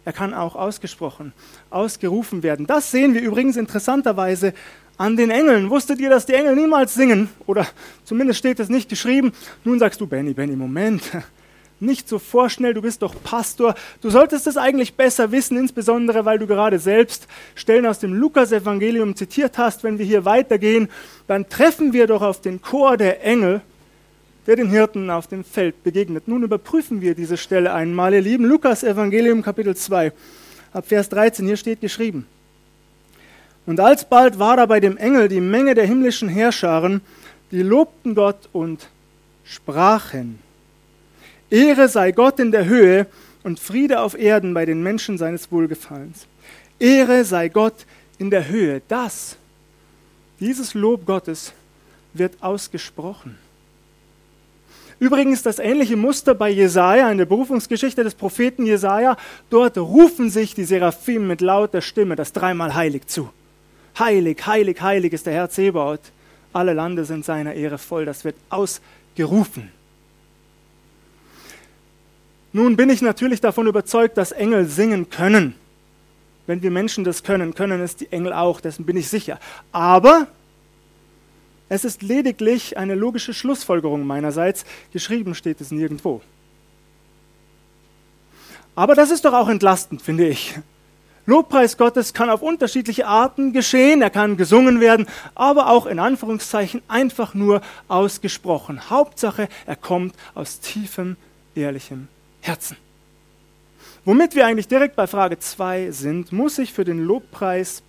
er 0.05 0.13
kann 0.13 0.33
auch 0.35 0.55
ausgesprochen, 0.55 1.33
ausgerufen 1.71 2.43
werden. 2.43 2.67
Das 2.67 2.91
sehen 2.91 3.15
wir 3.15 3.21
übrigens 3.21 3.57
interessanterweise 3.57 4.53
an 4.97 5.17
den 5.17 5.31
Engeln. 5.31 5.71
Wusstet 5.71 5.99
ihr, 5.99 6.11
dass 6.11 6.27
die 6.27 6.33
Engel 6.33 6.55
niemals 6.55 6.93
singen? 6.93 7.29
Oder 7.47 7.67
zumindest 8.03 8.39
steht 8.39 8.59
es 8.59 8.69
nicht 8.69 8.87
geschrieben. 8.87 9.33
Nun 9.63 9.79
sagst 9.79 9.99
du, 9.99 10.07
Benny, 10.07 10.33
Benny, 10.33 10.55
Moment. 10.55 11.01
Nicht 11.81 12.07
so 12.07 12.19
vorschnell, 12.19 12.73
du 12.73 12.81
bist 12.81 13.01
doch 13.01 13.13
Pastor. 13.21 13.75
Du 13.99 14.09
solltest 14.09 14.47
es 14.47 14.55
eigentlich 14.55 14.93
besser 14.93 15.33
wissen, 15.33 15.57
insbesondere 15.57 16.23
weil 16.23 16.39
du 16.39 16.47
gerade 16.47 16.79
selbst 16.79 17.27
Stellen 17.53 17.85
aus 17.85 17.99
dem 17.99 18.13
Lukas-Evangelium 18.13 19.17
zitiert 19.17 19.57
hast. 19.57 19.83
Wenn 19.83 19.99
wir 19.99 20.05
hier 20.05 20.23
weitergehen, 20.23 20.87
dann 21.27 21.49
treffen 21.49 21.91
wir 21.91 22.07
doch 22.07 22.21
auf 22.21 22.39
den 22.39 22.61
Chor 22.61 22.95
der 22.95 23.25
Engel, 23.25 23.59
der 24.47 24.55
den 24.55 24.69
Hirten 24.69 25.09
auf 25.09 25.27
dem 25.27 25.43
Feld 25.43 25.83
begegnet. 25.83 26.27
Nun 26.27 26.43
überprüfen 26.43 27.01
wir 27.01 27.15
diese 27.15 27.37
Stelle 27.37 27.73
einmal, 27.73 28.13
ihr 28.13 28.21
Lieben. 28.21 28.45
Lukas-Evangelium, 28.45 29.41
Kapitel 29.41 29.75
2, 29.75 30.11
ab 30.73 30.85
Vers 30.87 31.09
13, 31.09 31.45
hier 31.45 31.57
steht 31.57 31.81
geschrieben. 31.81 32.27
Und 33.65 33.79
alsbald 33.79 34.37
war 34.37 34.57
da 34.57 34.65
bei 34.67 34.79
dem 34.79 34.97
Engel 34.97 35.27
die 35.27 35.41
Menge 35.41 35.73
der 35.73 35.85
himmlischen 35.85 36.29
Herrscharen, 36.29 37.01
die 37.51 37.63
lobten 37.63 38.13
Gott 38.13 38.49
und 38.53 38.89
sprachen. 39.43 40.39
Ehre 41.49 41.89
sei 41.89 42.11
Gott 42.11 42.39
in 42.39 42.51
der 42.51 42.65
Höhe 42.65 43.07
und 43.43 43.59
Friede 43.59 44.01
auf 44.01 44.17
Erden 44.17 44.53
bei 44.53 44.65
den 44.65 44.83
Menschen 44.83 45.17
seines 45.17 45.51
Wohlgefallens. 45.51 46.27
Ehre 46.79 47.23
sei 47.23 47.49
Gott 47.49 47.85
in 48.17 48.29
der 48.29 48.47
Höhe. 48.47 48.81
Das, 48.87 49.37
dieses 50.39 50.73
Lob 50.73 51.05
Gottes 51.05 51.53
wird 52.13 52.41
ausgesprochen. 52.41 53.37
Übrigens 54.99 55.43
das 55.43 55.59
ähnliche 55.59 55.97
Muster 55.97 56.33
bei 56.33 56.49
Jesaja 56.49 57.11
in 57.11 57.17
der 57.17 57.25
Berufungsgeschichte 57.25 58.03
des 58.03 58.15
Propheten 58.15 58.65
Jesaja. 58.65 59.17
Dort 59.49 59.77
rufen 59.77 60.29
sich 60.29 60.55
die 60.55 60.63
Seraphim 60.63 61.27
mit 61.27 61.41
lauter 61.41 61.81
Stimme 61.81 62.15
das 62.15 62.31
dreimal 62.31 62.75
heilig 62.75 63.07
zu. 63.07 63.29
Heilig, 63.99 64.45
heilig, 64.45 64.81
heilig 64.81 65.13
ist 65.13 65.25
der 65.25 65.33
Herr 65.33 65.49
Zebaoth. 65.49 66.11
Alle 66.53 66.73
Lande 66.73 67.03
sind 67.03 67.25
seiner 67.25 67.53
Ehre 67.53 67.77
voll. 67.77 68.05
Das 68.05 68.23
wird 68.23 68.35
ausgerufen. 68.49 69.71
Nun 72.53 72.77
bin 72.77 72.89
ich 72.89 73.01
natürlich 73.01 73.41
davon 73.41 73.67
überzeugt, 73.67 74.17
dass 74.17 74.31
Engel 74.31 74.65
singen 74.65 75.09
können. 75.09 75.55
Wenn 76.47 76.61
wir 76.61 76.71
Menschen 76.71 77.03
das 77.03 77.23
können, 77.23 77.53
können 77.53 77.81
es 77.81 77.97
die 77.97 78.09
Engel 78.13 78.31
auch, 78.31 78.61
dessen 78.61 78.85
bin 78.85 78.95
ich 78.95 79.09
sicher. 79.09 79.39
Aber 79.73 80.27
es 81.67 81.83
ist 81.83 82.03
lediglich 82.03 82.77
eine 82.77 82.95
logische 82.95 83.33
Schlussfolgerung 83.33 84.05
meinerseits. 84.05 84.65
Geschrieben 84.93 85.33
steht 85.33 85.61
es 85.61 85.71
nirgendwo. 85.71 86.21
Aber 88.75 88.93
das 88.93 89.09
ist 89.09 89.25
doch 89.25 89.33
auch 89.33 89.49
entlastend, 89.49 90.01
finde 90.01 90.27
ich. 90.27 90.55
Lobpreis 91.25 91.77
Gottes 91.77 92.13
kann 92.13 92.29
auf 92.29 92.43
unterschiedliche 92.43 93.07
Arten 93.07 93.51
geschehen, 93.51 94.03
er 94.03 94.11
kann 94.11 94.37
gesungen 94.37 94.79
werden, 94.79 95.07
aber 95.33 95.69
auch 95.71 95.87
in 95.87 95.97
Anführungszeichen 95.97 96.83
einfach 96.87 97.33
nur 97.33 97.61
ausgesprochen. 97.87 98.91
Hauptsache, 98.91 99.47
er 99.65 99.75
kommt 99.75 100.13
aus 100.35 100.59
tiefem, 100.59 101.17
ehrlichem 101.55 102.09
Herzen. 102.41 102.77
Womit 104.03 104.35
wir 104.35 104.45
eigentlich 104.45 104.67
direkt 104.67 104.95
bei 104.95 105.07
Frage 105.07 105.39
2 105.39 105.89
sind, 105.89 106.31
muss 106.31 106.59
ich 106.59 106.73
für 106.73 106.83
den 106.83 106.99
Lobpreis, 106.99 107.81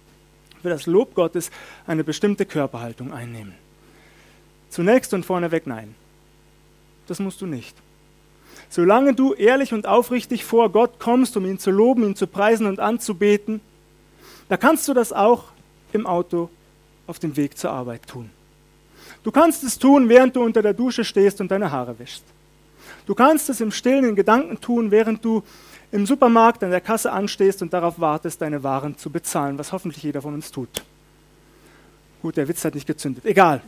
für 0.63 0.71
das 0.71 0.87
Lob 0.87 1.15
Gottes 1.15 1.51
eine 1.87 2.05
bestimmte 2.05 2.47
Körperhaltung 2.47 3.13
einnehmen. 3.13 3.66
Zunächst 4.77 5.15
und 5.15 5.25
vorneweg 5.25 5.67
nein. 5.67 5.95
Das 7.07 7.19
musst 7.19 7.41
du 7.41 7.47
nicht. 7.47 7.75
Solange 8.69 9.15
du 9.15 9.33
ehrlich 9.33 9.73
und 9.73 9.87
aufrichtig 9.87 10.45
vor 10.45 10.71
Gott 10.71 10.99
kommst, 10.99 11.35
um 11.39 11.47
ihn 11.47 11.59
zu 11.59 11.71
loben, 11.71 12.05
ihn 12.05 12.15
zu 12.15 12.27
preisen 12.27 12.67
und 12.67 12.79
anzubeten, 12.79 13.63
da 14.51 14.59
kannst 14.59 14.87
du 14.87 14.93
das 14.93 15.15
auch 15.15 15.45
im 15.95 16.07
Auto 16.07 16.51
auf 17.07 17.19
dem 17.19 17.39
Weg 17.39 17.57
zur 17.57 17.71
Arbeit 17.71 18.07
tun. 18.07 18.29
Du 19.23 19.31
kannst 19.31 19.65
es 19.65 19.79
tun, 19.79 20.11
während 20.11 20.37
du 20.37 20.43
unter 20.43 20.61
der 20.61 20.75
Dusche 20.75 21.05
stehst 21.05 21.41
und 21.41 21.51
deine 21.51 21.73
Haare 21.73 21.99
wäschst. 21.99 22.25
Du 23.07 23.15
kannst 23.15 23.49
es 23.49 23.63
im 23.63 23.71
stillen 23.71 24.05
in 24.05 24.15
Gedanken 24.15 24.61
tun, 24.61 24.91
während 24.91 25.25
du 25.25 25.43
im 25.91 26.05
Supermarkt 26.05 26.63
an 26.63 26.71
der 26.71 26.83
Kasse 26.83 27.11
anstehst 27.11 27.63
und 27.63 27.73
darauf 27.73 27.99
wartest, 27.99 28.43
deine 28.43 28.63
Waren 28.63 28.99
zu 28.99 29.09
bezahlen, 29.09 29.57
was 29.59 29.73
hoffentlich 29.73 30.03
jeder 30.03 30.21
von 30.21 30.35
uns 30.35 30.53
tut. 30.53 30.85
Gut, 32.21 32.37
der 32.37 32.47
Witz 32.47 32.63
hat 32.63 32.75
nicht 32.75 32.87
gezündet. 32.87 33.25
Egal. 33.25 33.63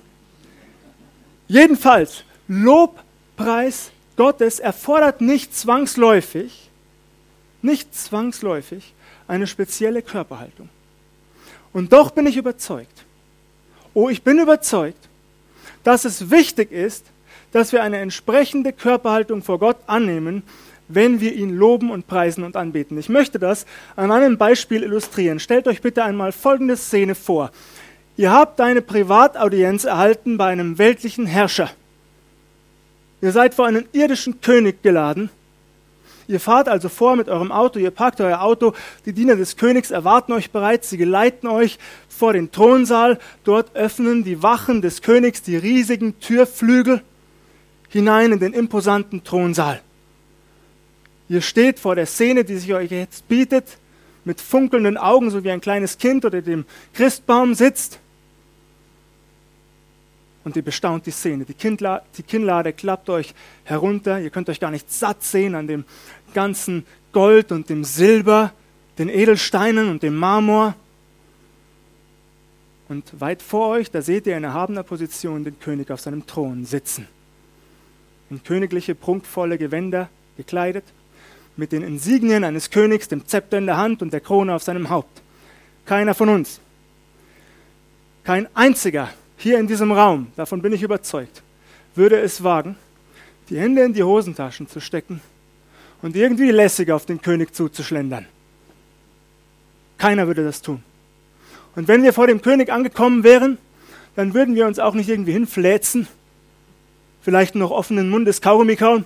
Jedenfalls, 1.49 2.25
Lobpreis 2.47 3.91
Gottes 4.17 4.61
erfordert 4.61 5.21
nicht 5.21 5.57
zwangsläufig, 5.57 6.71
nicht 7.63 7.95
zwangsläufig 7.95 8.95
eine 9.27 9.47
spezielle 9.47 10.03
Körperhaltung. 10.03 10.69
Und 11.73 11.93
doch 11.93 12.11
bin 12.11 12.27
ich 12.27 12.37
überzeugt, 12.37 13.05
oh, 13.95 14.09
ich 14.09 14.23
bin 14.23 14.39
überzeugt, 14.39 15.09
dass 15.85 16.05
es 16.05 16.31
wichtig 16.31 16.71
ist, 16.73 17.07
dass 17.53 17.73
wir 17.73 17.83
eine 17.83 17.99
entsprechende 17.99 18.73
Körperhaltung 18.73 19.43
vor 19.43 19.59
Gott 19.59 19.79
annehmen, 19.87 20.43
wenn 20.89 21.21
wir 21.21 21.35
ihn 21.35 21.55
loben 21.55 21.91
und 21.91 22.07
preisen 22.07 22.45
und 22.45 22.57
anbeten. 22.57 22.99
Ich 22.99 23.09
möchte 23.09 23.39
das 23.39 23.67
an 23.95 24.11
einem 24.11 24.39
Beispiel 24.39 24.83
illustrieren. 24.83 25.39
Stellt 25.39 25.69
euch 25.69 25.83
bitte 25.83 26.03
einmal 26.03 26.33
folgende 26.33 26.77
Szene 26.77 27.15
vor. 27.15 27.53
Ihr 28.19 28.33
habt 28.33 28.61
eine 28.61 28.83
Privataudienz 28.83 29.85
erhalten 29.85 30.39
bei 30.39 30.47
einem 30.47 30.77
weltlichen 30.77 31.25
Herrscher. 31.25 31.71
Ihr 33.21 33.31
seid 33.31 33.55
vor 33.55 33.67
einen 33.67 33.87
irdischen 33.93 34.41
König 34.41 34.83
geladen. 34.83 35.31
Ihr 36.27 36.41
fahrt 36.41 36.69
also 36.69 36.89
vor 36.89 37.15
mit 37.15 37.29
eurem 37.29 37.53
Auto, 37.53 37.79
ihr 37.79 37.93
parkt 37.93 38.21
euer 38.21 38.43
Auto, 38.43 38.75
die 39.07 39.13
Diener 39.13 39.37
des 39.37 39.57
Königs 39.57 39.93
erwarten 39.93 40.33
euch 40.33 40.51
bereits, 40.51 40.91
sie 40.91 40.97
geleiten 40.97 41.47
euch 41.47 41.79
vor 42.09 42.33
den 42.33 42.51
Thronsaal, 42.51 43.21
dort 43.45 43.77
öffnen 43.77 44.25
die 44.25 44.43
Wachen 44.43 44.83
des 44.83 45.01
Königs 45.01 45.43
die 45.43 45.57
riesigen 45.57 46.19
Türflügel 46.19 47.03
hinein 47.89 48.33
in 48.33 48.41
den 48.41 48.53
imposanten 48.53 49.23
Thronsaal. 49.23 49.81
Ihr 51.29 51.41
steht 51.41 51.79
vor 51.79 51.95
der 51.95 52.07
Szene, 52.07 52.43
die 52.43 52.57
sich 52.57 52.75
euch 52.75 52.91
jetzt 52.91 53.29
bietet, 53.29 53.79
mit 54.25 54.41
funkelnden 54.41 54.97
Augen, 54.97 55.31
so 55.31 55.45
wie 55.45 55.53
ein 55.53 55.61
kleines 55.61 55.99
Kind 55.99 56.25
oder 56.25 56.43
dem 56.43 56.65
Christbaum 56.95 57.55
sitzt 57.55 58.01
und 60.49 60.57
ihr 60.57 60.63
bestaunt 60.63 61.05
die 61.05 61.11
Szene. 61.11 61.45
Die, 61.45 61.53
Kindla 61.53 62.03
die 62.17 62.23
Kinnlade 62.23 62.73
klappt 62.73 63.11
euch 63.11 63.35
herunter. 63.65 64.19
Ihr 64.19 64.31
könnt 64.31 64.49
euch 64.49 64.61
gar 64.61 64.71
nicht 64.71 64.91
satt 64.91 65.23
sehen 65.23 65.55
an 65.55 65.67
dem 65.67 65.85
ganzen 66.33 66.87
Gold 67.13 67.53
und 67.53 67.69
dem 67.69 67.85
Silber, 67.85 68.55
den 68.97 69.11
Edelsteinen 69.11 69.91
und 69.91 70.03
dem 70.03 70.17
Marmor. 70.17 70.75
Und 72.89 73.21
weit 73.21 73.43
vor 73.43 73.69
euch, 73.69 73.91
da 73.91 74.01
seht 74.01 74.27
ihr 74.27 74.39
in 74.39 74.45
erhabener 74.45 74.83
Position 74.83 75.45
den 75.45 75.61
König 75.61 75.91
auf 75.91 76.01
seinem 76.01 76.27
Thron 76.27 76.65
sitzen. 76.65 77.07
In 78.31 78.43
königliche, 78.43 78.95
prunkvolle 78.95 79.59
Gewänder 79.59 80.09
gekleidet, 80.39 80.85
mit 81.57 81.73
den 81.73 81.83
Insignien 81.83 82.43
eines 82.43 82.71
Königs, 82.71 83.07
dem 83.09 83.27
Zepter 83.27 83.59
in 83.59 83.67
der 83.67 83.77
Hand 83.77 84.01
und 84.01 84.15
der 84.15 84.21
Krone 84.21 84.55
auf 84.55 84.63
seinem 84.63 84.89
Haupt. 84.89 85.21
Keiner 85.85 86.15
von 86.15 86.31
uns, 86.31 86.59
kein 88.25 88.49
einziger 88.57 89.11
hier 89.39 89.59
in 89.59 89.67
diesem 89.67 89.93
Raum, 89.93 90.27
davon 90.37 90.61
bin 90.61 90.73
ich 90.73 90.83
überzeugt, 90.83 91.43
würde 91.95 92.21
es 92.21 92.43
wagen, 92.43 92.77
die 93.49 93.59
Hände 93.59 93.83
in 93.83 93.95
die 93.95 94.03
Hosentaschen 94.03 94.69
zu 94.69 94.81
stecken 94.81 95.21
und 96.03 96.17
irgendwie 96.17 96.51
lässig 96.51 96.91
auf 96.91 97.07
den 97.07 97.23
König 97.23 97.55
zuzuschlendern. 97.55 98.27
Keiner 99.97 100.27
würde 100.27 100.45
das 100.45 100.61
tun. 100.61 100.83
Und 101.77 101.89
wenn 101.89 102.03
wir 102.03 102.13
vor 102.13 102.27
dem 102.27 102.43
König 102.43 102.71
angekommen 102.71 103.25
wären, 103.25 103.59
dann 104.17 104.35
würden 104.35 104.55
wir 104.57 104.67
uns 104.67 104.81
auch 104.81 104.95
nicht 104.95 105.09
irgendwie 105.09 105.33
hinfläzen, 105.33 106.09
vielleicht 107.23 107.55
noch 107.55 107.71
offenen 107.71 108.11
Mundes 108.11 108.41
Kaugummi 108.41 108.77
kauen. 108.77 109.05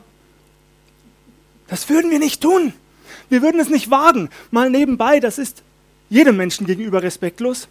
Das 1.68 1.88
würden 1.88 2.10
wir 2.10 2.18
nicht 2.18 2.40
tun. 2.40 2.72
Wir 3.28 3.42
würden 3.42 3.60
es 3.60 3.68
nicht 3.68 3.90
wagen. 3.90 4.30
Mal 4.50 4.70
nebenbei, 4.70 5.20
das 5.20 5.38
ist 5.38 5.62
jedem 6.08 6.36
Menschen 6.36 6.66
gegenüber 6.66 7.02
respektlos. 7.02 7.68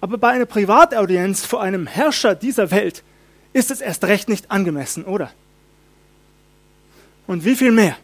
Aber 0.00 0.18
bei 0.18 0.30
einer 0.30 0.46
Privataudienz 0.46 1.44
vor 1.44 1.62
einem 1.62 1.86
Herrscher 1.86 2.34
dieser 2.34 2.70
Welt 2.70 3.02
ist 3.52 3.70
es 3.70 3.80
erst 3.80 4.04
recht 4.04 4.28
nicht 4.28 4.50
angemessen, 4.50 5.04
oder? 5.04 5.30
Und 7.26 7.44
wie 7.44 7.54
viel 7.54 7.72
mehr? 7.72 7.96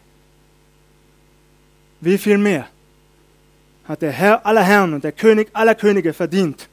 Wie 1.99 2.17
viel 2.17 2.37
mehr 2.37 2.67
hat 3.85 4.01
der 4.01 4.11
Herr 4.11 4.45
aller 4.45 4.63
Herren 4.63 4.93
und 4.93 5.03
der 5.03 5.11
König 5.11 5.49
aller 5.53 5.75
Könige 5.75 6.13
verdient, 6.13 6.69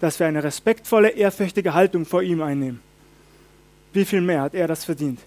dass 0.00 0.20
wir 0.20 0.26
eine 0.26 0.44
respektvolle, 0.44 1.10
ehrfürchtige 1.10 1.74
Haltung 1.74 2.06
vor 2.06 2.22
ihm 2.22 2.42
einnehmen? 2.42 2.80
Wie 3.92 4.04
viel 4.04 4.20
mehr 4.20 4.42
hat 4.42 4.54
er 4.54 4.68
das 4.68 4.84
verdient? 4.84 5.20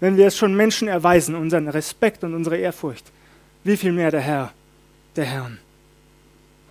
Wenn 0.00 0.16
wir 0.16 0.26
es 0.26 0.36
schon 0.36 0.54
Menschen 0.54 0.88
erweisen, 0.88 1.34
unseren 1.34 1.68
Respekt 1.68 2.24
und 2.24 2.34
unsere 2.34 2.56
Ehrfurcht, 2.56 3.12
wie 3.62 3.76
viel 3.76 3.92
mehr 3.92 4.10
der 4.10 4.20
Herr, 4.20 4.52
der 5.14 5.26
Herrn 5.26 5.58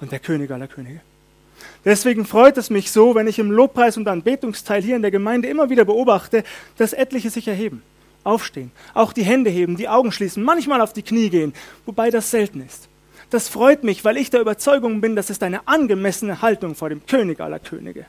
und 0.01 0.11
der 0.11 0.19
König 0.19 0.51
aller 0.51 0.67
Könige? 0.67 1.01
Deswegen 1.85 2.25
freut 2.25 2.57
es 2.57 2.69
mich 2.69 2.91
so, 2.91 3.15
wenn 3.15 3.27
ich 3.27 3.39
im 3.39 3.51
Lobpreis- 3.51 3.97
und 3.97 4.07
Anbetungsteil 4.07 4.81
hier 4.81 4.95
in 4.95 5.01
der 5.01 5.11
Gemeinde 5.11 5.47
immer 5.47 5.69
wieder 5.69 5.85
beobachte, 5.85 6.43
dass 6.77 6.93
etliche 6.93 7.29
sich 7.29 7.47
erheben, 7.47 7.83
aufstehen, 8.23 8.71
auch 8.93 9.13
die 9.13 9.23
Hände 9.23 9.49
heben, 9.49 9.77
die 9.77 9.87
Augen 9.87 10.11
schließen, 10.11 10.43
manchmal 10.43 10.81
auf 10.81 10.93
die 10.93 11.03
Knie 11.03 11.29
gehen, 11.29 11.53
wobei 11.85 12.09
das 12.09 12.31
selten 12.31 12.61
ist. 12.61 12.89
Das 13.29 13.47
freut 13.47 13.83
mich, 13.83 14.03
weil 14.03 14.17
ich 14.17 14.29
der 14.29 14.41
Überzeugung 14.41 15.01
bin, 15.01 15.15
das 15.15 15.29
ist 15.29 15.43
eine 15.43 15.67
angemessene 15.67 16.41
Haltung 16.41 16.75
vor 16.75 16.89
dem 16.89 17.05
König 17.05 17.39
aller 17.39 17.59
Könige. 17.59 18.05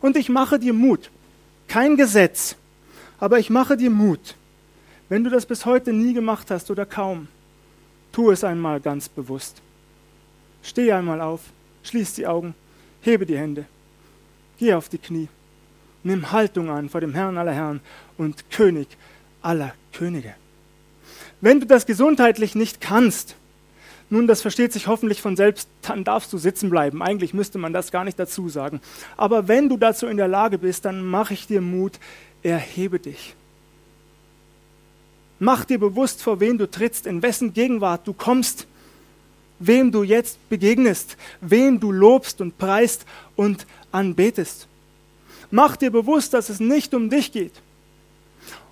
Und 0.00 0.16
ich 0.16 0.28
mache 0.28 0.58
dir 0.58 0.72
Mut. 0.72 1.10
Kein 1.68 1.96
Gesetz, 1.96 2.56
aber 3.18 3.38
ich 3.38 3.50
mache 3.50 3.76
dir 3.76 3.90
Mut. 3.90 4.36
Wenn 5.08 5.24
du 5.24 5.30
das 5.30 5.46
bis 5.46 5.66
heute 5.66 5.92
nie 5.92 6.14
gemacht 6.14 6.50
hast 6.50 6.70
oder 6.70 6.86
kaum, 6.86 7.28
tu 8.12 8.30
es 8.30 8.44
einmal 8.44 8.80
ganz 8.80 9.08
bewusst. 9.08 9.60
Steh 10.62 10.92
einmal 10.92 11.20
auf, 11.20 11.40
schließ 11.82 12.14
die 12.14 12.26
Augen 12.26 12.54
Hebe 13.00 13.26
die 13.26 13.36
Hände. 13.36 13.66
Geh 14.58 14.74
auf 14.74 14.88
die 14.88 14.98
Knie. 14.98 15.28
Nimm 16.04 16.32
Haltung 16.32 16.70
an 16.70 16.88
vor 16.88 17.00
dem 17.00 17.14
Herrn 17.14 17.38
aller 17.38 17.52
Herren 17.52 17.80
und 18.16 18.50
König 18.50 18.88
aller 19.40 19.74
Könige. 19.92 20.34
Wenn 21.40 21.60
du 21.60 21.66
das 21.66 21.86
gesundheitlich 21.86 22.54
nicht 22.54 22.80
kannst, 22.80 23.36
nun, 24.12 24.26
das 24.26 24.42
versteht 24.42 24.74
sich 24.74 24.88
hoffentlich 24.88 25.22
von 25.22 25.36
selbst, 25.36 25.70
dann 25.80 26.04
darfst 26.04 26.30
du 26.34 26.36
sitzen 26.36 26.68
bleiben. 26.68 27.02
Eigentlich 27.02 27.32
müsste 27.32 27.56
man 27.56 27.72
das 27.72 27.90
gar 27.90 28.04
nicht 28.04 28.18
dazu 28.18 28.50
sagen. 28.50 28.82
Aber 29.16 29.48
wenn 29.48 29.70
du 29.70 29.78
dazu 29.78 30.06
in 30.06 30.18
der 30.18 30.28
Lage 30.28 30.58
bist, 30.58 30.84
dann 30.84 31.02
mache 31.02 31.32
ich 31.32 31.46
dir 31.46 31.62
Mut, 31.62 31.98
erhebe 32.42 32.98
dich. 32.98 33.34
Mach 35.38 35.64
dir 35.64 35.78
bewusst, 35.78 36.22
vor 36.22 36.40
wen 36.40 36.58
du 36.58 36.70
trittst, 36.70 37.06
in 37.06 37.22
wessen 37.22 37.54
Gegenwart 37.54 38.06
du 38.06 38.12
kommst 38.12 38.66
wem 39.66 39.92
du 39.92 40.02
jetzt 40.02 40.38
begegnest, 40.48 41.16
wen 41.40 41.80
du 41.80 41.92
lobst 41.92 42.40
und 42.40 42.58
preist 42.58 43.04
und 43.36 43.66
anbetest. 43.90 44.66
Mach 45.50 45.76
dir 45.76 45.90
bewusst, 45.90 46.34
dass 46.34 46.48
es 46.48 46.60
nicht 46.60 46.94
um 46.94 47.10
dich 47.10 47.32
geht. 47.32 47.52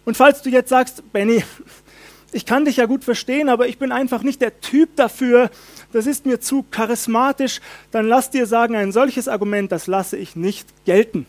Und 0.05 0.17
falls 0.17 0.43
du 0.43 0.51
jetzt 0.51 0.71
sagst, 0.71 1.03
Benny, 1.13 1.45
ich 2.33 2.47
kann 2.47 2.65
dich 2.65 2.77
ja 2.77 2.87
gut 2.87 3.05
verstehen, 3.05 3.49
aber 3.49 3.69
ich 3.69 3.79
bin 3.79 3.93
einfach 3.93 4.23
nicht 4.23 4.41
der 4.41 4.61
Typ 4.61 4.97
dafür, 4.97 5.51
das 5.93 6.07
ist 6.07 6.27
mir 6.27 6.41
zu 6.41 6.65
charismatisch, 6.71 7.61
dann 7.91 8.07
lass 8.07 8.31
dir 8.31 8.47
sagen, 8.47 8.77
ein 8.77 8.93
solches 8.93 9.29
Argument, 9.29 9.73
das 9.73 9.87
lasse 9.87 10.17
ich 10.17 10.37
nicht 10.37 10.69
gelten. 10.85 11.27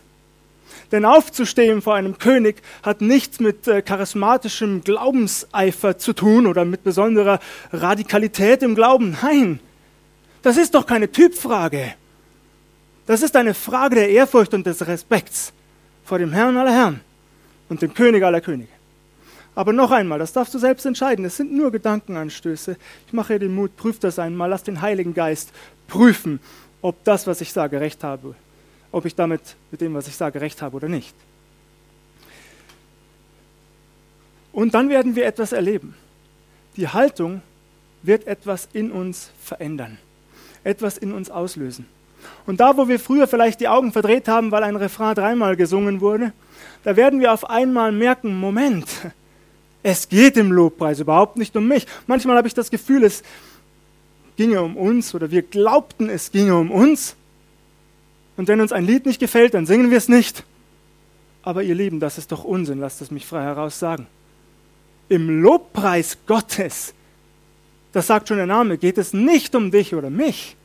Denn 0.90 1.04
aufzustehen 1.04 1.82
vor 1.82 1.94
einem 1.94 2.18
König 2.18 2.62
hat 2.82 3.00
nichts 3.00 3.40
mit 3.40 3.66
äh, 3.66 3.82
charismatischem 3.82 4.82
Glaubenseifer 4.82 5.98
zu 5.98 6.12
tun 6.12 6.46
oder 6.46 6.64
mit 6.64 6.84
besonderer 6.84 7.40
Radikalität 7.72 8.62
im 8.62 8.74
Glauben. 8.74 9.16
Nein, 9.22 9.60
das 10.42 10.56
ist 10.56 10.74
doch 10.74 10.86
keine 10.86 11.10
Typfrage. 11.10 11.94
Das 13.06 13.22
ist 13.22 13.36
eine 13.36 13.54
Frage 13.54 13.96
der 13.96 14.10
Ehrfurcht 14.10 14.54
und 14.54 14.66
des 14.66 14.86
Respekts 14.86 15.52
vor 16.04 16.18
dem 16.18 16.32
Herrn 16.32 16.56
aller 16.56 16.72
Herren 16.72 17.00
und 17.68 17.82
dem 17.82 17.94
König 17.94 18.22
aller 18.22 18.40
Könige. 18.40 18.70
Aber 19.54 19.72
noch 19.72 19.90
einmal, 19.90 20.18
das 20.18 20.32
darfst 20.32 20.54
du 20.54 20.58
selbst 20.58 20.86
entscheiden. 20.86 21.24
Es 21.24 21.36
sind 21.36 21.52
nur 21.52 21.70
Gedankenanstöße. 21.70 22.76
Ich 23.06 23.12
mache 23.12 23.34
dir 23.34 23.40
den 23.40 23.54
Mut, 23.54 23.76
prüf 23.76 23.98
das 23.98 24.18
einmal, 24.18 24.48
lass 24.48 24.62
den 24.62 24.80
Heiligen 24.80 25.14
Geist 25.14 25.52
prüfen, 25.88 26.40
ob 26.80 27.04
das, 27.04 27.26
was 27.26 27.40
ich 27.40 27.52
sage, 27.52 27.80
recht 27.80 28.02
habe 28.02 28.34
ob 28.92 29.06
ich 29.06 29.14
damit 29.14 29.40
mit 29.70 29.80
dem, 29.80 29.94
was 29.94 30.06
ich 30.06 30.16
sage, 30.16 30.40
recht 30.40 30.62
habe 30.62 30.76
oder 30.76 30.88
nicht. 30.88 31.14
Und 34.52 34.74
dann 34.74 34.90
werden 34.90 35.16
wir 35.16 35.24
etwas 35.24 35.52
erleben. 35.52 35.94
Die 36.76 36.88
Haltung 36.88 37.42
wird 38.02 38.26
etwas 38.26 38.68
in 38.72 38.90
uns 38.90 39.30
verändern, 39.42 39.98
etwas 40.62 40.98
in 40.98 41.12
uns 41.12 41.30
auslösen. 41.30 41.86
Und 42.46 42.60
da, 42.60 42.76
wo 42.76 42.86
wir 42.86 43.00
früher 43.00 43.26
vielleicht 43.26 43.60
die 43.60 43.68
Augen 43.68 43.92
verdreht 43.92 44.28
haben, 44.28 44.52
weil 44.52 44.62
ein 44.62 44.76
Refrain 44.76 45.14
dreimal 45.14 45.56
gesungen 45.56 46.00
wurde, 46.00 46.32
da 46.84 46.96
werden 46.96 47.20
wir 47.20 47.32
auf 47.32 47.48
einmal 47.48 47.92
merken, 47.92 48.38
Moment, 48.38 48.86
es 49.82 50.08
geht 50.08 50.36
im 50.36 50.52
Lobpreis 50.52 51.00
überhaupt 51.00 51.36
nicht 51.36 51.56
um 51.56 51.66
mich. 51.66 51.86
Manchmal 52.06 52.36
habe 52.36 52.48
ich 52.48 52.54
das 52.54 52.70
Gefühl, 52.70 53.04
es 53.04 53.22
ginge 54.36 54.62
um 54.62 54.76
uns 54.76 55.14
oder 55.14 55.30
wir 55.30 55.42
glaubten, 55.42 56.08
es 56.08 56.30
ginge 56.30 56.56
um 56.56 56.70
uns. 56.70 57.16
Und 58.42 58.48
wenn 58.48 58.60
uns 58.60 58.72
ein 58.72 58.84
Lied 58.84 59.06
nicht 59.06 59.20
gefällt, 59.20 59.54
dann 59.54 59.66
singen 59.66 59.92
wir 59.92 59.98
es 59.98 60.08
nicht. 60.08 60.42
Aber 61.44 61.62
ihr 61.62 61.76
Lieben, 61.76 62.00
das 62.00 62.18
ist 62.18 62.32
doch 62.32 62.42
Unsinn, 62.42 62.80
lasst 62.80 63.00
es 63.00 63.12
mich 63.12 63.24
frei 63.24 63.44
heraus 63.44 63.78
sagen. 63.78 64.08
Im 65.08 65.40
Lobpreis 65.40 66.18
Gottes, 66.26 66.92
das 67.92 68.08
sagt 68.08 68.26
schon 68.26 68.38
der 68.38 68.48
Name, 68.48 68.78
geht 68.78 68.98
es 68.98 69.12
nicht 69.12 69.54
um 69.54 69.70
dich 69.70 69.94
oder 69.94 70.10
mich. 70.10 70.56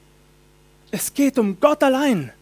Es 0.89 1.13
geht 1.13 1.37
um 1.37 1.59
Gott 1.59 1.83
allein. 1.83 2.33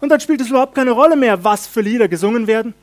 Und 0.00 0.10
dann 0.10 0.20
spielt 0.20 0.40
es 0.40 0.50
überhaupt 0.50 0.76
keine 0.76 0.92
Rolle 0.92 1.16
mehr, 1.16 1.42
was 1.42 1.66
für 1.66 1.80
Lieder 1.80 2.06
gesungen 2.06 2.46
werden. 2.46 2.74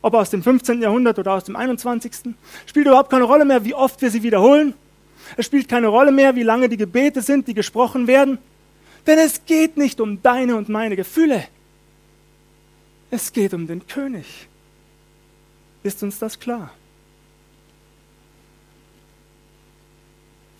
Ob 0.00 0.14
aus 0.14 0.30
dem 0.30 0.42
15. 0.42 0.82
Jahrhundert 0.82 1.20
oder 1.20 1.34
aus 1.34 1.44
dem 1.44 1.54
21. 1.54 2.34
Spielt 2.66 2.86
überhaupt 2.88 3.10
keine 3.10 3.26
Rolle 3.26 3.44
mehr, 3.44 3.64
wie 3.64 3.74
oft 3.74 4.02
wir 4.02 4.10
sie 4.10 4.24
wiederholen. 4.24 4.74
Es 5.36 5.46
spielt 5.46 5.68
keine 5.68 5.86
Rolle 5.86 6.10
mehr, 6.10 6.34
wie 6.34 6.42
lange 6.42 6.68
die 6.68 6.76
Gebete 6.76 7.22
sind, 7.22 7.46
die 7.46 7.54
gesprochen 7.54 8.08
werden. 8.08 8.38
Denn 9.06 9.18
es 9.18 9.44
geht 9.44 9.76
nicht 9.76 10.00
um 10.00 10.22
deine 10.22 10.56
und 10.56 10.68
meine 10.68 10.96
Gefühle. 10.96 11.44
Es 13.10 13.32
geht 13.32 13.52
um 13.52 13.66
den 13.66 13.86
König. 13.86 14.48
Ist 15.82 16.02
uns 16.02 16.18
das 16.18 16.38
klar? 16.38 16.72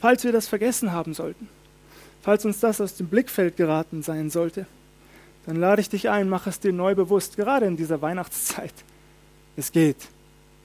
Falls 0.01 0.25
wir 0.25 0.33
das 0.33 0.49
vergessen 0.49 0.91
haben 0.91 1.15
sollten, 1.15 1.49
falls 2.23 2.45
uns 2.45 2.59
das 2.59 2.81
aus 2.81 2.97
dem 2.97 3.07
Blickfeld 3.07 3.57
geraten 3.57 4.03
sein 4.03 4.31
sollte, 4.31 4.67
dann 5.47 5.57
lade 5.57 5.81
ich 5.81 5.89
dich 5.89 6.11
ein, 6.11 6.29
mach 6.29 6.47
es 6.47 6.59
dir 6.59 6.73
neu 6.73 6.95
bewusst, 6.95 7.37
gerade 7.37 7.67
in 7.67 7.77
dieser 7.77 8.03
Weihnachtszeit. 8.03 8.75
Es 9.57 9.71
geht 9.71 10.09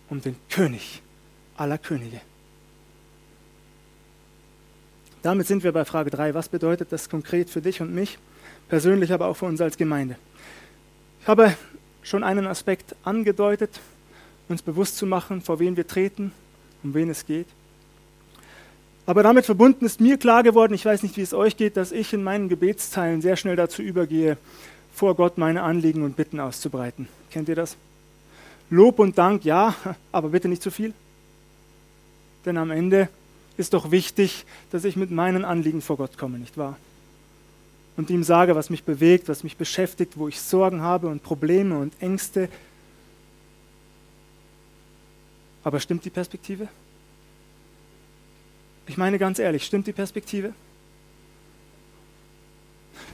um 0.10 0.22
den 0.22 0.36
König 0.50 1.02
aller 1.56 1.78
Könige. 1.78 2.22
Damit 5.22 5.48
sind 5.48 5.64
wir 5.64 5.72
bei 5.72 5.86
Frage 5.86 6.10
3. 6.10 6.34
Was 6.34 6.50
bedeutet 6.50 6.92
das 6.92 7.10
konkret 7.10 7.50
für 7.50 7.62
dich 7.62 7.82
und 7.82 7.94
mich, 7.94 8.18
persönlich, 8.70 9.12
aber 9.12 9.28
auch 9.28 9.36
für 9.36 9.46
uns 9.46 9.60
als 9.62 9.78
Gemeinde? 9.78 10.16
Ich 11.22 11.28
habe 11.28 11.54
schon 12.04 12.24
einen 12.24 12.48
Aspekt 12.48 12.96
angedeutet, 13.04 13.80
uns 14.48 14.62
bewusst 14.62 14.98
zu 14.98 15.06
machen, 15.06 15.42
vor 15.42 15.60
wen 15.60 15.76
wir 15.76 15.88
treten, 15.88 16.32
um 16.84 16.94
wen 16.94 17.10
es 17.10 17.26
geht. 17.26 17.48
Aber 19.06 19.24
damit 19.24 19.46
verbunden 19.46 19.86
ist 19.86 20.02
mir 20.02 20.18
klar 20.18 20.44
geworden, 20.44 20.74
ich 20.74 20.86
weiß 20.86 21.04
nicht, 21.04 21.18
wie 21.18 21.22
es 21.22 21.34
euch 21.34 21.58
geht, 21.58 21.78
dass 21.78 21.92
ich 21.92 22.14
in 22.14 22.24
meinen 22.24 22.50
Gebetsteilen 22.50 23.22
sehr 23.22 23.38
schnell 23.38 23.56
dazu 23.56 23.82
übergehe, 23.82 24.38
vor 24.94 25.16
Gott 25.16 25.38
meine 25.38 25.64
Anliegen 25.64 26.04
und 26.04 26.16
Bitten 26.16 26.40
auszubreiten. 26.40 27.08
Kennt 27.32 27.50
ihr 27.50 27.56
das? 27.56 27.78
Lob 28.70 29.00
und 29.00 29.18
Dank, 29.18 29.46
ja, 29.46 29.76
aber 30.12 30.30
bitte 30.30 30.48
nicht 30.50 30.62
zu 30.62 30.72
viel. 30.72 30.94
Denn 32.46 32.58
am 32.58 32.72
Ende 32.72 33.10
ist 33.58 33.74
doch 33.74 33.92
wichtig, 33.92 34.46
dass 34.72 34.86
ich 34.86 34.96
mit 34.96 35.12
meinen 35.12 35.44
Anliegen 35.44 35.82
vor 35.82 35.98
Gott 35.98 36.18
komme, 36.18 36.38
nicht 36.38 36.58
wahr? 36.58 36.78
Und 37.98 38.12
ihm 38.12 38.24
sage, 38.24 38.56
was 38.56 38.70
mich 38.70 38.84
bewegt, 38.84 39.28
was 39.28 39.44
mich 39.44 39.58
beschäftigt, 39.58 40.18
wo 40.18 40.28
ich 40.28 40.40
Sorgen 40.40 40.82
habe 40.82 41.08
und 41.08 41.24
Probleme 41.24 41.78
und 41.80 41.94
Ängste. 42.00 42.48
Aber 45.64 45.80
stimmt 45.80 46.06
die 46.06 46.12
Perspektive? 46.12 46.68
Ich 48.86 48.98
meine 48.98 49.18
ganz 49.18 49.40
ehrlich, 49.40 49.66
stimmt 49.66 49.88
die 49.88 49.94
Perspektive? 49.94 50.54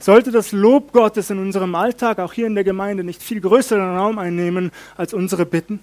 Sollte 0.02 0.32
das 0.32 0.52
Lob 0.52 0.92
Gottes 0.92 1.30
in 1.30 1.40
unserem 1.40 1.76
Alltag, 1.76 2.20
auch 2.20 2.34
hier 2.34 2.48
in 2.48 2.56
der 2.56 2.66
Gemeinde, 2.66 3.06
nicht 3.06 3.24
viel 3.24 3.40
größeren 3.40 3.98
Raum 3.98 4.20
einnehmen 4.20 4.72
als 4.98 5.14
unsere 5.14 5.46
Bitten? 5.46 5.80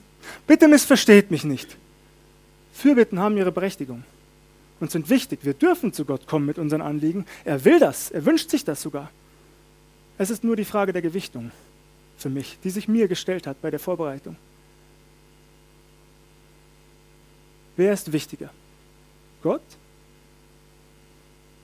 Bitte 0.46 0.68
missversteht 0.68 1.31
mich 1.31 1.44
nicht. 1.44 1.79
Fürbitten 2.75 3.18
haben 3.18 3.38
ihre 3.38 3.51
Berechtigung 3.51 4.05
und 4.81 4.90
sind 4.90 5.11
wichtig. 5.11 5.40
Wir 5.43 5.55
dürfen 5.55 5.93
zu 5.93 6.05
Gott 6.05 6.27
kommen 6.27 6.47
mit 6.47 6.59
unseren 6.59 6.81
Anliegen. 6.81 7.27
Er 7.45 7.64
will 7.64 7.79
das, 7.79 8.11
er 8.11 8.25
wünscht 8.25 8.51
sich 8.51 8.64
das 8.64 8.83
sogar. 8.83 9.11
Es 10.19 10.31
ist 10.31 10.43
nur 10.43 10.57
die 10.57 10.64
Frage 10.64 10.93
der 10.93 11.03
Gewichtung 11.03 11.51
für 12.16 12.29
mich, 12.29 12.59
die 12.64 12.71
sich 12.71 12.88
mir 12.88 13.09
gestellt 13.09 13.47
hat 13.47 13.61
bei 13.62 13.71
der 13.71 13.79
Vorbereitung. 13.79 14.37
Wer 17.77 17.93
ist 17.93 18.12
wichtiger? 18.12 18.51
Gott 19.43 19.62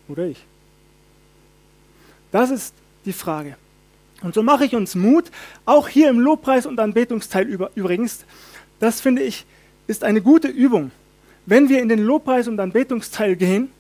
oder 0.08 0.26
ich? 0.26 0.44
Das 2.30 2.50
ist 2.50 2.74
die 3.04 3.12
Frage. 3.12 3.56
Und 4.22 4.34
so 4.34 4.42
mache 4.42 4.64
ich 4.64 4.74
uns 4.74 4.94
Mut, 4.94 5.30
auch 5.66 5.88
hier 5.88 6.08
im 6.08 6.18
Lobpreis 6.18 6.64
und 6.64 6.80
Anbetungsteil 6.80 7.46
übrigens. 7.74 8.24
Das 8.80 9.00
finde 9.00 9.22
ich 9.22 9.44
ist 9.86 10.04
eine 10.04 10.22
gute 10.22 10.48
Übung. 10.48 10.90
Wenn 11.46 11.68
wir 11.68 11.80
in 11.80 11.88
den 11.88 12.00
Lobpreis 12.00 12.48
und 12.48 12.60
Anbetungsteil 12.60 13.36
gehen, 13.36 13.70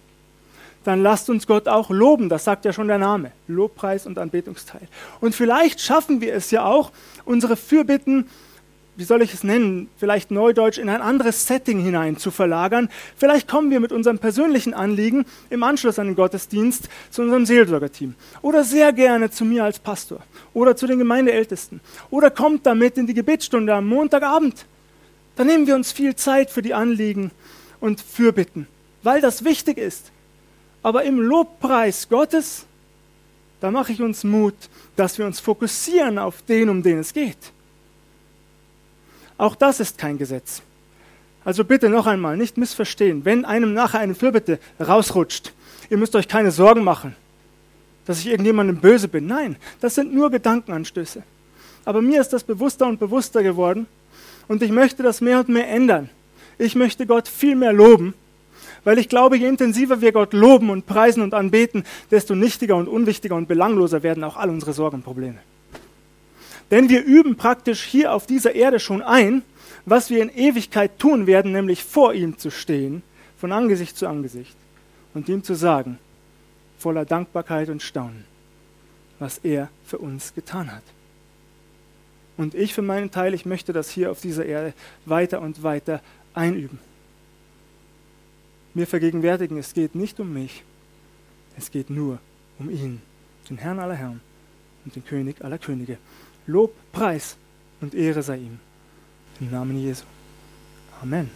dann 0.84 1.02
lasst 1.02 1.28
uns 1.28 1.46
Gott 1.46 1.66
auch 1.66 1.90
loben. 1.90 2.28
Das 2.28 2.44
sagt 2.44 2.64
ja 2.64 2.72
schon 2.72 2.86
der 2.86 2.98
Name. 2.98 3.32
Lobpreis 3.48 4.06
und 4.06 4.18
Anbetungsteil. 4.18 4.88
Und 5.20 5.34
vielleicht 5.34 5.80
schaffen 5.80 6.20
wir 6.20 6.32
es 6.32 6.52
ja 6.52 6.64
auch, 6.64 6.92
unsere 7.24 7.56
Fürbitten 7.56 8.28
wie 8.96 9.04
soll 9.04 9.22
ich 9.22 9.34
es 9.34 9.44
nennen, 9.44 9.88
vielleicht 9.98 10.30
neudeutsch 10.30 10.78
in 10.78 10.88
ein 10.88 11.02
anderes 11.02 11.46
Setting 11.46 11.80
hinein 11.80 12.16
zu 12.16 12.30
verlagern. 12.30 12.88
Vielleicht 13.16 13.46
kommen 13.46 13.70
wir 13.70 13.78
mit 13.78 13.92
unserem 13.92 14.18
persönlichen 14.18 14.72
Anliegen 14.72 15.26
im 15.50 15.62
Anschluss 15.62 15.98
an 15.98 16.06
den 16.06 16.16
Gottesdienst 16.16 16.88
zu 17.10 17.22
unserem 17.22 17.44
Seelsorgerteam 17.44 18.14
oder 18.42 18.64
sehr 18.64 18.92
gerne 18.92 19.30
zu 19.30 19.44
mir 19.44 19.64
als 19.64 19.78
Pastor 19.78 20.20
oder 20.54 20.76
zu 20.76 20.86
den 20.86 20.98
Gemeindeältesten 20.98 21.80
oder 22.10 22.30
kommt 22.30 22.64
damit 22.64 22.96
in 22.96 23.06
die 23.06 23.14
Gebetsstunde 23.14 23.74
am 23.74 23.86
Montagabend. 23.86 24.64
Da 25.36 25.44
nehmen 25.44 25.66
wir 25.66 25.74
uns 25.74 25.92
viel 25.92 26.16
Zeit 26.16 26.50
für 26.50 26.62
die 26.62 26.72
Anliegen 26.72 27.30
und 27.80 28.00
Fürbitten, 28.00 28.66
weil 29.02 29.20
das 29.20 29.44
wichtig 29.44 29.78
ist. 29.78 30.10
Aber 30.82 31.04
im 31.04 31.20
Lobpreis 31.20 32.08
Gottes, 32.08 32.66
da 33.60 33.70
mache 33.70 33.92
ich 33.92 34.00
uns 34.00 34.24
Mut, 34.24 34.54
dass 34.94 35.18
wir 35.18 35.26
uns 35.26 35.40
fokussieren 35.40 36.18
auf 36.18 36.42
den, 36.42 36.68
um 36.68 36.82
den 36.82 36.98
es 36.98 37.12
geht. 37.12 37.52
Auch 39.38 39.54
das 39.54 39.80
ist 39.80 39.98
kein 39.98 40.18
Gesetz. 40.18 40.62
Also 41.44 41.64
bitte 41.64 41.88
noch 41.88 42.06
einmal, 42.06 42.36
nicht 42.36 42.56
missverstehen. 42.56 43.24
Wenn 43.24 43.44
einem 43.44 43.72
nachher 43.72 44.00
eine 44.00 44.14
Fürbitte 44.14 44.58
rausrutscht, 44.80 45.52
ihr 45.90 45.96
müsst 45.96 46.16
euch 46.16 46.26
keine 46.26 46.50
Sorgen 46.50 46.82
machen, 46.82 47.14
dass 48.04 48.20
ich 48.20 48.28
irgendjemandem 48.28 48.80
böse 48.80 49.08
bin. 49.08 49.26
Nein, 49.26 49.56
das 49.80 49.94
sind 49.94 50.12
nur 50.12 50.30
Gedankenanstöße. 50.30 51.22
Aber 51.84 52.02
mir 52.02 52.20
ist 52.20 52.32
das 52.32 52.42
bewusster 52.42 52.86
und 52.86 52.98
bewusster 52.98 53.42
geworden 53.42 53.86
und 54.48 54.62
ich 54.62 54.72
möchte 54.72 55.02
das 55.02 55.20
mehr 55.20 55.38
und 55.38 55.48
mehr 55.48 55.68
ändern. 55.68 56.10
Ich 56.58 56.74
möchte 56.74 57.06
Gott 57.06 57.28
viel 57.28 57.54
mehr 57.54 57.72
loben, 57.72 58.14
weil 58.84 58.98
ich 58.98 59.08
glaube, 59.08 59.36
je 59.36 59.46
intensiver 59.46 60.00
wir 60.00 60.12
Gott 60.12 60.32
loben 60.32 60.70
und 60.70 60.86
preisen 60.86 61.22
und 61.22 61.34
anbeten, 61.34 61.84
desto 62.10 62.34
nichtiger 62.34 62.76
und 62.76 62.88
unwichtiger 62.88 63.34
und 63.34 63.48
belangloser 63.48 64.02
werden 64.02 64.24
auch 64.24 64.36
all 64.36 64.48
unsere 64.48 64.72
Sorgen 64.72 64.96
und 64.96 65.02
Probleme. 65.02 65.38
Denn 66.70 66.88
wir 66.88 67.04
üben 67.04 67.36
praktisch 67.36 67.82
hier 67.82 68.12
auf 68.12 68.26
dieser 68.26 68.54
Erde 68.54 68.80
schon 68.80 69.02
ein, 69.02 69.42
was 69.84 70.10
wir 70.10 70.22
in 70.22 70.30
Ewigkeit 70.30 70.98
tun 70.98 71.26
werden, 71.26 71.52
nämlich 71.52 71.84
vor 71.84 72.12
ihm 72.12 72.38
zu 72.38 72.50
stehen, 72.50 73.02
von 73.38 73.52
Angesicht 73.52 73.96
zu 73.96 74.06
Angesicht 74.06 74.56
und 75.14 75.28
ihm 75.28 75.44
zu 75.44 75.54
sagen, 75.54 75.98
voller 76.78 77.04
Dankbarkeit 77.04 77.68
und 77.68 77.82
Staunen, 77.82 78.24
was 79.18 79.38
er 79.38 79.68
für 79.84 79.98
uns 79.98 80.34
getan 80.34 80.72
hat. 80.72 80.82
Und 82.36 82.54
ich 82.54 82.74
für 82.74 82.82
meinen 82.82 83.10
Teil, 83.10 83.32
ich 83.32 83.46
möchte 83.46 83.72
das 83.72 83.88
hier 83.88 84.10
auf 84.10 84.20
dieser 84.20 84.44
Erde 84.44 84.74
weiter 85.06 85.40
und 85.40 85.62
weiter 85.62 86.02
einüben. 86.36 86.78
Mir 88.74 88.86
vergegenwärtigen, 88.86 89.56
es 89.58 89.72
geht 89.74 89.94
nicht 89.94 90.20
um 90.20 90.32
mich, 90.32 90.62
es 91.56 91.70
geht 91.70 91.88
nur 91.90 92.18
um 92.58 92.70
ihn, 92.70 93.00
den 93.48 93.56
Herrn 93.58 93.80
aller 93.80 93.94
Herren 93.94 94.20
und 94.84 94.94
den 94.94 95.04
König 95.04 95.42
aller 95.42 95.58
Könige. 95.58 95.98
Lob, 96.46 96.74
Preis 96.92 97.36
und 97.80 97.94
Ehre 97.94 98.22
sei 98.22 98.38
ihm. 98.38 98.60
Im 99.40 99.50
Namen 99.50 99.78
Jesu. 99.78 100.04
Amen. 101.02 101.30